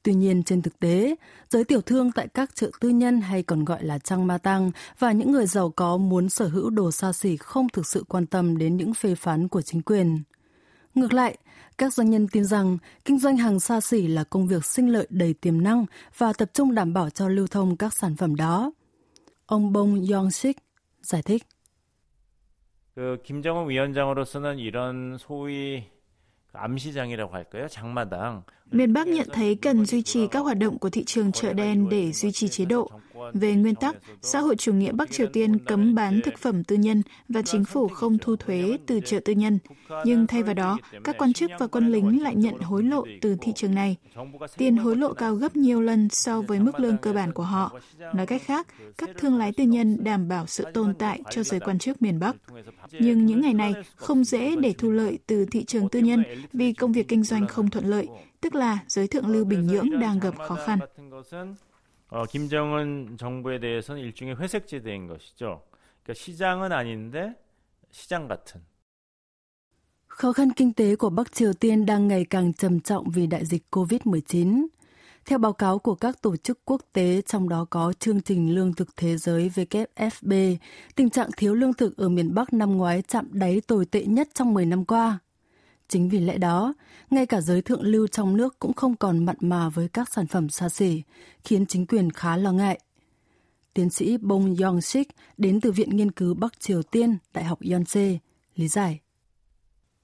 Tuy 0.03 0.13
nhiên 0.13 0.43
trên 0.43 0.61
thực 0.61 0.79
tế, 0.79 1.15
giới 1.49 1.63
tiểu 1.63 1.81
thương 1.81 2.11
tại 2.11 2.27
các 2.27 2.55
chợ 2.55 2.71
tư 2.79 2.89
nhân 2.89 3.21
hay 3.21 3.43
còn 3.43 3.65
gọi 3.65 3.83
là 3.83 3.99
trang 3.99 4.27
ma 4.27 4.37
tăng 4.37 4.71
và 4.99 5.11
những 5.11 5.31
người 5.31 5.45
giàu 5.45 5.69
có 5.69 5.97
muốn 5.97 6.29
sở 6.29 6.47
hữu 6.47 6.69
đồ 6.69 6.91
xa 6.91 7.13
xỉ 7.13 7.37
không 7.37 7.69
thực 7.69 7.87
sự 7.87 8.03
quan 8.07 8.25
tâm 8.25 8.57
đến 8.57 8.77
những 8.77 8.93
phê 8.93 9.15
phán 9.15 9.47
của 9.47 9.61
chính 9.61 9.81
quyền. 9.81 10.19
Ngược 10.95 11.13
lại, 11.13 11.37
các 11.77 11.93
doanh 11.93 12.09
nhân 12.09 12.27
tin 12.27 12.45
rằng 12.45 12.77
kinh 13.05 13.19
doanh 13.19 13.37
hàng 13.37 13.59
xa 13.59 13.81
xỉ 13.81 14.07
là 14.07 14.23
công 14.23 14.47
việc 14.47 14.65
sinh 14.65 14.87
lợi 14.87 15.07
đầy 15.09 15.33
tiềm 15.33 15.63
năng 15.63 15.85
và 16.17 16.33
tập 16.33 16.49
trung 16.53 16.75
đảm 16.75 16.93
bảo 16.93 17.09
cho 17.09 17.27
lưu 17.27 17.47
thông 17.47 17.77
các 17.77 17.93
sản 17.93 18.15
phẩm 18.15 18.35
đó. 18.35 18.71
Ông 19.45 19.73
Bong 19.73 20.01
Yong-sik 20.01 20.53
giải 21.01 21.21
thích. 21.21 21.43
그 22.95 23.17
김정은 23.25 23.67
위원장으로서는 23.67 24.57
이런 24.57 25.17
소위 25.17 25.83
암시장이라고 26.53 27.33
할까요? 27.33 27.67
장마당. 27.67 28.43
Miền 28.71 28.93
Bắc 28.93 29.07
nhận 29.07 29.27
thấy 29.33 29.55
cần 29.55 29.85
duy 29.85 30.01
trì 30.01 30.27
các 30.27 30.39
hoạt 30.39 30.57
động 30.57 30.77
của 30.77 30.89
thị 30.89 31.03
trường 31.03 31.31
chợ 31.31 31.53
đen 31.53 31.89
để 31.89 32.11
duy 32.11 32.31
trì 32.31 32.47
chế 32.47 32.65
độ. 32.65 32.91
Về 33.33 33.53
nguyên 33.53 33.75
tắc, 33.75 33.95
xã 34.21 34.39
hội 34.39 34.55
chủ 34.55 34.73
nghĩa 34.73 34.91
Bắc 34.91 35.11
Triều 35.11 35.27
Tiên 35.33 35.59
cấm 35.59 35.95
bán 35.95 36.21
thực 36.23 36.37
phẩm 36.37 36.63
tư 36.63 36.75
nhân 36.75 37.01
và 37.29 37.41
chính 37.41 37.65
phủ 37.65 37.87
không 37.87 38.17
thu 38.17 38.35
thuế 38.35 38.77
từ 38.85 38.99
chợ 39.05 39.19
tư 39.25 39.33
nhân. 39.33 39.59
Nhưng 40.05 40.27
thay 40.27 40.43
vào 40.43 40.53
đó, 40.53 40.77
các 41.03 41.15
quan 41.17 41.33
chức 41.33 41.51
và 41.59 41.67
quân 41.67 41.91
lính 41.91 42.23
lại 42.23 42.35
nhận 42.35 42.59
hối 42.59 42.83
lộ 42.83 43.05
từ 43.21 43.37
thị 43.41 43.51
trường 43.55 43.75
này. 43.75 43.95
Tiền 44.57 44.77
hối 44.77 44.95
lộ 44.95 45.13
cao 45.13 45.35
gấp 45.35 45.55
nhiều 45.55 45.81
lần 45.81 46.09
so 46.09 46.41
với 46.41 46.59
mức 46.59 46.79
lương 46.79 46.97
cơ 46.97 47.13
bản 47.13 47.33
của 47.33 47.43
họ. 47.43 47.79
Nói 48.13 48.25
cách 48.25 48.41
khác, 48.45 48.67
các 48.97 49.09
thương 49.17 49.37
lái 49.37 49.51
tư 49.51 49.63
nhân 49.63 50.03
đảm 50.03 50.27
bảo 50.27 50.47
sự 50.47 50.65
tồn 50.73 50.93
tại 50.93 51.21
cho 51.31 51.43
giới 51.43 51.59
quan 51.59 51.79
chức 51.79 52.01
miền 52.01 52.19
Bắc. 52.19 52.35
Nhưng 52.91 53.25
những 53.25 53.41
ngày 53.41 53.53
này 53.53 53.73
không 53.95 54.23
dễ 54.23 54.55
để 54.55 54.73
thu 54.77 54.91
lợi 54.91 55.19
từ 55.27 55.45
thị 55.51 55.65
trường 55.65 55.89
tư 55.89 55.99
nhân 55.99 56.23
vì 56.53 56.73
công 56.73 56.91
việc 56.91 57.07
kinh 57.07 57.23
doanh 57.23 57.47
không 57.47 57.69
thuận 57.69 57.85
lợi, 57.85 58.07
tức 58.41 58.55
là 58.55 58.79
giới 58.87 59.07
thượng 59.07 59.27
lưu 59.27 59.45
Bình 59.45 59.67
Nhưỡng 59.67 59.99
đang 59.99 60.19
gặp 60.19 60.35
khó 60.47 60.55
khăn. 60.55 60.79
어, 62.07 62.23
김정은 62.25 63.17
정부에 63.17 63.59
대해서는 63.59 64.01
일종의 64.03 64.35
회색지대인 64.35 65.07
것이죠. 65.07 65.63
그러니까 66.03 66.13
시장은 66.13 66.71
아닌데 66.71 67.33
시장 67.91 68.27
같은. 68.27 68.61
Khó 70.07 70.31
khăn 70.31 70.53
kinh 70.55 70.73
tế 70.73 70.95
của 70.95 71.09
Bắc 71.09 71.33
Triều 71.33 71.53
Tiên 71.53 71.85
đang 71.85 72.07
ngày 72.07 72.25
càng 72.29 72.53
trầm 72.53 72.79
trọng 72.79 73.09
vì 73.09 73.27
đại 73.27 73.45
dịch 73.45 73.63
COVID-19. 73.71 74.67
Theo 75.25 75.37
báo 75.37 75.53
cáo 75.53 75.79
của 75.79 75.95
các 75.95 76.21
tổ 76.21 76.37
chức 76.37 76.59
quốc 76.65 76.81
tế, 76.93 77.21
trong 77.21 77.49
đó 77.49 77.65
có 77.69 77.93
chương 77.99 78.21
trình 78.21 78.55
lương 78.55 78.73
thực 78.73 78.95
thế 78.95 79.17
giới 79.17 79.51
WFP, 79.55 80.55
tình 80.95 81.09
trạng 81.09 81.29
thiếu 81.37 81.55
lương 81.55 81.73
thực 81.73 81.97
ở 81.97 82.09
miền 82.09 82.33
Bắc 82.33 82.53
năm 82.53 82.77
ngoái 82.77 83.01
chạm 83.01 83.27
đáy 83.31 83.61
tồi 83.67 83.85
tệ 83.85 84.05
nhất 84.05 84.29
trong 84.33 84.53
10 84.53 84.65
năm 84.65 84.85
qua. 84.85 85.19
Chính 85.90 86.08
vì 86.08 86.20
lẽ 86.20 86.38
đó, 86.38 86.74
ngay 87.10 87.26
cả 87.26 87.40
giới 87.40 87.62
thượng 87.62 87.82
lưu 87.82 88.06
trong 88.06 88.36
nước 88.36 88.58
cũng 88.58 88.72
không 88.72 88.96
còn 88.96 89.24
mặn 89.24 89.36
mà 89.40 89.68
với 89.68 89.88
các 89.88 90.08
sản 90.14 90.26
phẩm 90.26 90.48
xa 90.48 90.68
xỉ, 90.68 91.02
khiến 91.44 91.66
chính 91.66 91.86
quyền 91.86 92.10
khá 92.10 92.36
lo 92.36 92.52
ngại. 92.52 92.80
Tiến 93.74 93.90
sĩ 93.90 94.16
Bong 94.16 94.54
Yong-sik 94.54 95.04
đến 95.36 95.60
từ 95.60 95.72
Viện 95.72 95.96
Nghiên 95.96 96.10
cứu 96.10 96.34
Bắc 96.34 96.60
Triều 96.60 96.82
Tiên, 96.82 97.16
Đại 97.34 97.44
học 97.44 97.58
Yonsei, 97.72 98.18
lý 98.54 98.68
giải. 98.68 99.00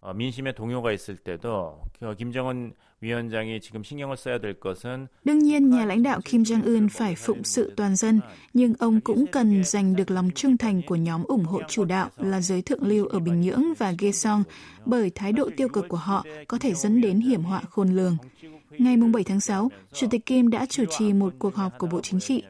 어, 0.06 0.14
민심에 0.14 0.54
동요가 0.54 0.92
있을 0.92 1.16
때도 1.18 1.80
김정은 2.18 2.74
위원장이 3.02 3.60
지금 3.62 3.84
신경을 3.84 4.18
써야 4.18 4.40
될 4.40 4.60
것은 4.60 5.08
Đương 5.26 5.40
nhiên, 5.40 5.70
nhà 5.70 5.86
lãnh 5.86 6.04
đạo 6.04 6.20
Kim 6.26 6.44
Jong-un 6.44 6.90
phải 6.90 7.16
phụng 7.16 7.44
sự 7.44 7.74
toàn 7.78 7.96
dân, 7.96 8.20
nhưng 8.54 8.74
ông 8.80 9.02
cũng 9.02 9.26
cần 9.28 9.64
giành 9.64 9.96
được 9.96 10.12
lòng 10.12 10.30
trung 10.36 10.58
thành 10.58 10.82
của 10.88 10.96
nhóm 10.96 11.24
ủng 11.24 11.44
hộ 11.44 11.62
chủ 11.68 11.86
đạo 11.86 12.10
là 12.18 12.42
giới 12.42 12.62
thượng 12.62 12.84
lưu 12.84 13.08
ở 13.08 13.20
Bình 13.20 13.42
Nhưỡng 13.42 13.64
và 13.78 13.94
Kaesong, 13.98 14.44
bởi 14.86 15.10
thái 15.10 15.32
độ 15.32 15.50
tiêu 15.58 15.70
cực 15.70 15.86
của 15.90 15.98
họ 15.98 16.26
có 16.48 16.58
thể 16.58 16.74
dẫn 16.74 17.02
đến 17.02 17.20
hiểm 17.20 17.44
họa 17.44 17.62
khôn 17.70 17.96
lường. 17.96 18.18
Ngày 18.78 18.98
7 18.98 19.24
tháng 19.24 19.40
6, 19.40 19.72
Chủ 19.94 20.08
tịch 20.12 20.26
Kim 20.26 20.50
đã 20.50 20.66
chủ 20.66 20.84
trì 20.90 21.14
một 21.14 21.34
cuộc 21.40 21.56
họp 21.56 21.80
của 21.80 21.88
Bộ 21.88 22.02
Chính 22.02 22.20
trị. 22.20 22.44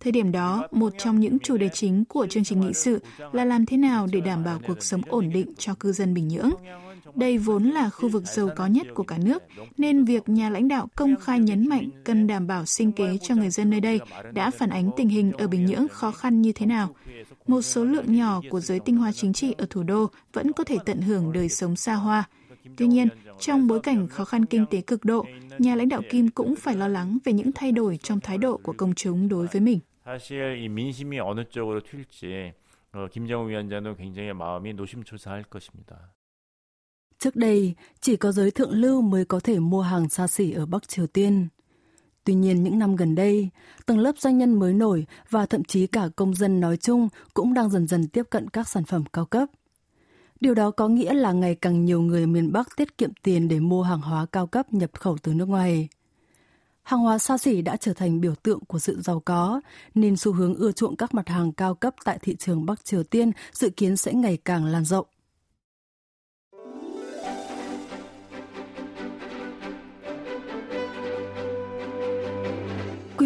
Thời 0.00 0.12
điểm 0.12 0.32
đó, 0.32 0.68
một 0.70 0.92
trong 0.98 1.20
những 1.20 1.38
chủ 1.38 1.56
đề 1.56 1.68
chính 1.68 2.04
của 2.04 2.26
chương 2.30 2.44
trình 2.44 2.60
nghị 2.60 2.72
sự 2.72 3.00
là 3.32 3.44
làm 3.44 3.66
thế 3.66 3.76
nào 3.76 4.06
để 4.12 4.20
đảm 4.20 4.44
bảo 4.44 4.58
cuộc 4.66 4.82
sống 4.82 5.00
ổn 5.08 5.30
định 5.32 5.52
cho 5.58 5.74
cư 5.80 5.92
dân 5.92 6.14
Bình 6.14 6.28
Nhưỡng. 6.28 6.50
Đây 7.14 7.38
vốn 7.38 7.64
là 7.64 7.90
khu 7.90 8.08
vực 8.08 8.22
giàu 8.26 8.48
có 8.56 8.66
nhất 8.66 8.86
của 8.94 9.02
cả 9.02 9.18
nước, 9.24 9.42
nên 9.78 10.04
việc 10.04 10.28
nhà 10.28 10.50
lãnh 10.50 10.68
đạo 10.68 10.88
công 10.96 11.16
khai 11.16 11.40
nhấn 11.40 11.68
mạnh 11.68 11.88
cần 12.04 12.26
đảm 12.26 12.46
bảo 12.46 12.66
sinh 12.66 12.92
kế 12.92 13.18
cho 13.18 13.34
người 13.34 13.50
dân 13.50 13.70
nơi 13.70 13.80
đây 13.80 14.00
đã 14.32 14.50
phản 14.50 14.70
ánh 14.70 14.90
tình 14.96 15.08
hình 15.08 15.32
ở 15.32 15.48
Bình 15.48 15.66
Nhưỡng 15.66 15.88
khó 15.88 16.10
khăn 16.10 16.42
như 16.42 16.52
thế 16.52 16.66
nào. 16.66 16.94
Một 17.46 17.62
số 17.62 17.84
lượng 17.84 18.16
nhỏ 18.16 18.40
của 18.50 18.60
giới 18.60 18.80
tinh 18.80 18.96
hoa 18.96 19.12
chính 19.12 19.32
trị 19.32 19.54
ở 19.58 19.66
thủ 19.70 19.82
đô 19.82 20.10
vẫn 20.32 20.52
có 20.52 20.64
thể 20.64 20.76
tận 20.86 21.00
hưởng 21.00 21.32
đời 21.32 21.48
sống 21.48 21.76
xa 21.76 21.94
hoa. 21.94 22.24
Tuy 22.76 22.86
nhiên, 22.86 23.08
trong 23.40 23.66
bối 23.66 23.80
cảnh 23.80 24.08
khó 24.08 24.24
khăn 24.24 24.44
kinh 24.44 24.66
tế 24.70 24.80
cực 24.80 25.04
độ, 25.04 25.26
nhà 25.58 25.74
lãnh 25.74 25.88
đạo 25.88 26.02
Kim 26.10 26.28
cũng 26.28 26.56
phải 26.56 26.76
lo 26.76 26.88
lắng 26.88 27.18
về 27.24 27.32
những 27.32 27.52
thay 27.52 27.72
đổi 27.72 27.98
trong 28.02 28.20
thái 28.20 28.38
độ 28.38 28.56
của 28.56 28.74
công 28.76 28.94
chúng 28.94 29.28
đối 29.28 29.46
với 29.46 29.60
mình. 29.60 29.80
사실 30.06 30.56
이 30.62 30.68
민심이 30.68 31.18
어느 31.18 31.44
쪽으로 31.48 31.80
튈지 31.80 32.54
어, 32.92 33.08
김정은 33.10 33.48
위원장도 33.48 33.96
굉장히 33.96 34.32
마음이 34.32 34.72
노심초사할 34.74 35.42
것입니다. 35.50 36.14
Trước 37.21 37.35
đây, 37.35 37.73
chỉ 37.99 38.15
có 38.15 38.31
giới 38.31 38.51
thượng 38.51 38.71
lưu 38.71 39.01
mới 39.01 39.25
có 39.25 39.39
thể 39.39 39.59
mua 39.59 39.81
hàng 39.81 40.09
xa 40.09 40.27
xỉ 40.27 40.51
ở 40.51 40.65
Bắc 40.65 40.87
Triều 40.87 41.07
Tiên. 41.07 41.47
Tuy 42.23 42.33
nhiên 42.33 42.63
những 42.63 42.79
năm 42.79 42.95
gần 42.95 43.15
đây, 43.15 43.49
tầng 43.85 43.99
lớp 43.99 44.17
doanh 44.17 44.37
nhân 44.37 44.59
mới 44.59 44.73
nổi 44.73 45.05
và 45.29 45.45
thậm 45.45 45.63
chí 45.63 45.87
cả 45.87 46.09
công 46.15 46.35
dân 46.35 46.59
nói 46.59 46.77
chung 46.77 47.09
cũng 47.33 47.53
đang 47.53 47.69
dần 47.69 47.87
dần 47.87 48.07
tiếp 48.07 48.23
cận 48.29 48.49
các 48.49 48.67
sản 48.67 48.83
phẩm 48.83 49.03
cao 49.13 49.25
cấp. 49.25 49.49
Điều 50.39 50.53
đó 50.53 50.71
có 50.71 50.87
nghĩa 50.87 51.13
là 51.13 51.31
ngày 51.31 51.55
càng 51.55 51.85
nhiều 51.85 52.01
người 52.01 52.27
miền 52.27 52.51
Bắc 52.51 52.75
tiết 52.75 52.97
kiệm 52.97 53.11
tiền 53.23 53.47
để 53.47 53.59
mua 53.59 53.83
hàng 53.83 54.01
hóa 54.01 54.25
cao 54.25 54.47
cấp 54.47 54.73
nhập 54.73 54.91
khẩu 54.93 55.17
từ 55.23 55.33
nước 55.33 55.47
ngoài. 55.47 55.87
Hàng 56.83 56.99
hóa 56.99 57.17
xa 57.17 57.37
xỉ 57.37 57.61
đã 57.61 57.77
trở 57.77 57.93
thành 57.93 58.21
biểu 58.21 58.35
tượng 58.35 58.59
của 58.65 58.79
sự 58.79 59.01
giàu 59.01 59.19
có, 59.25 59.61
nên 59.95 60.17
xu 60.17 60.33
hướng 60.33 60.55
ưa 60.55 60.71
chuộng 60.71 60.95
các 60.95 61.13
mặt 61.13 61.29
hàng 61.29 61.51
cao 61.51 61.75
cấp 61.75 61.95
tại 62.03 62.19
thị 62.21 62.35
trường 62.39 62.65
Bắc 62.65 62.85
Triều 62.85 63.03
Tiên 63.03 63.31
dự 63.53 63.69
kiến 63.69 63.97
sẽ 63.97 64.13
ngày 64.13 64.37
càng 64.45 64.65
lan 64.65 64.85
rộng. 64.85 65.05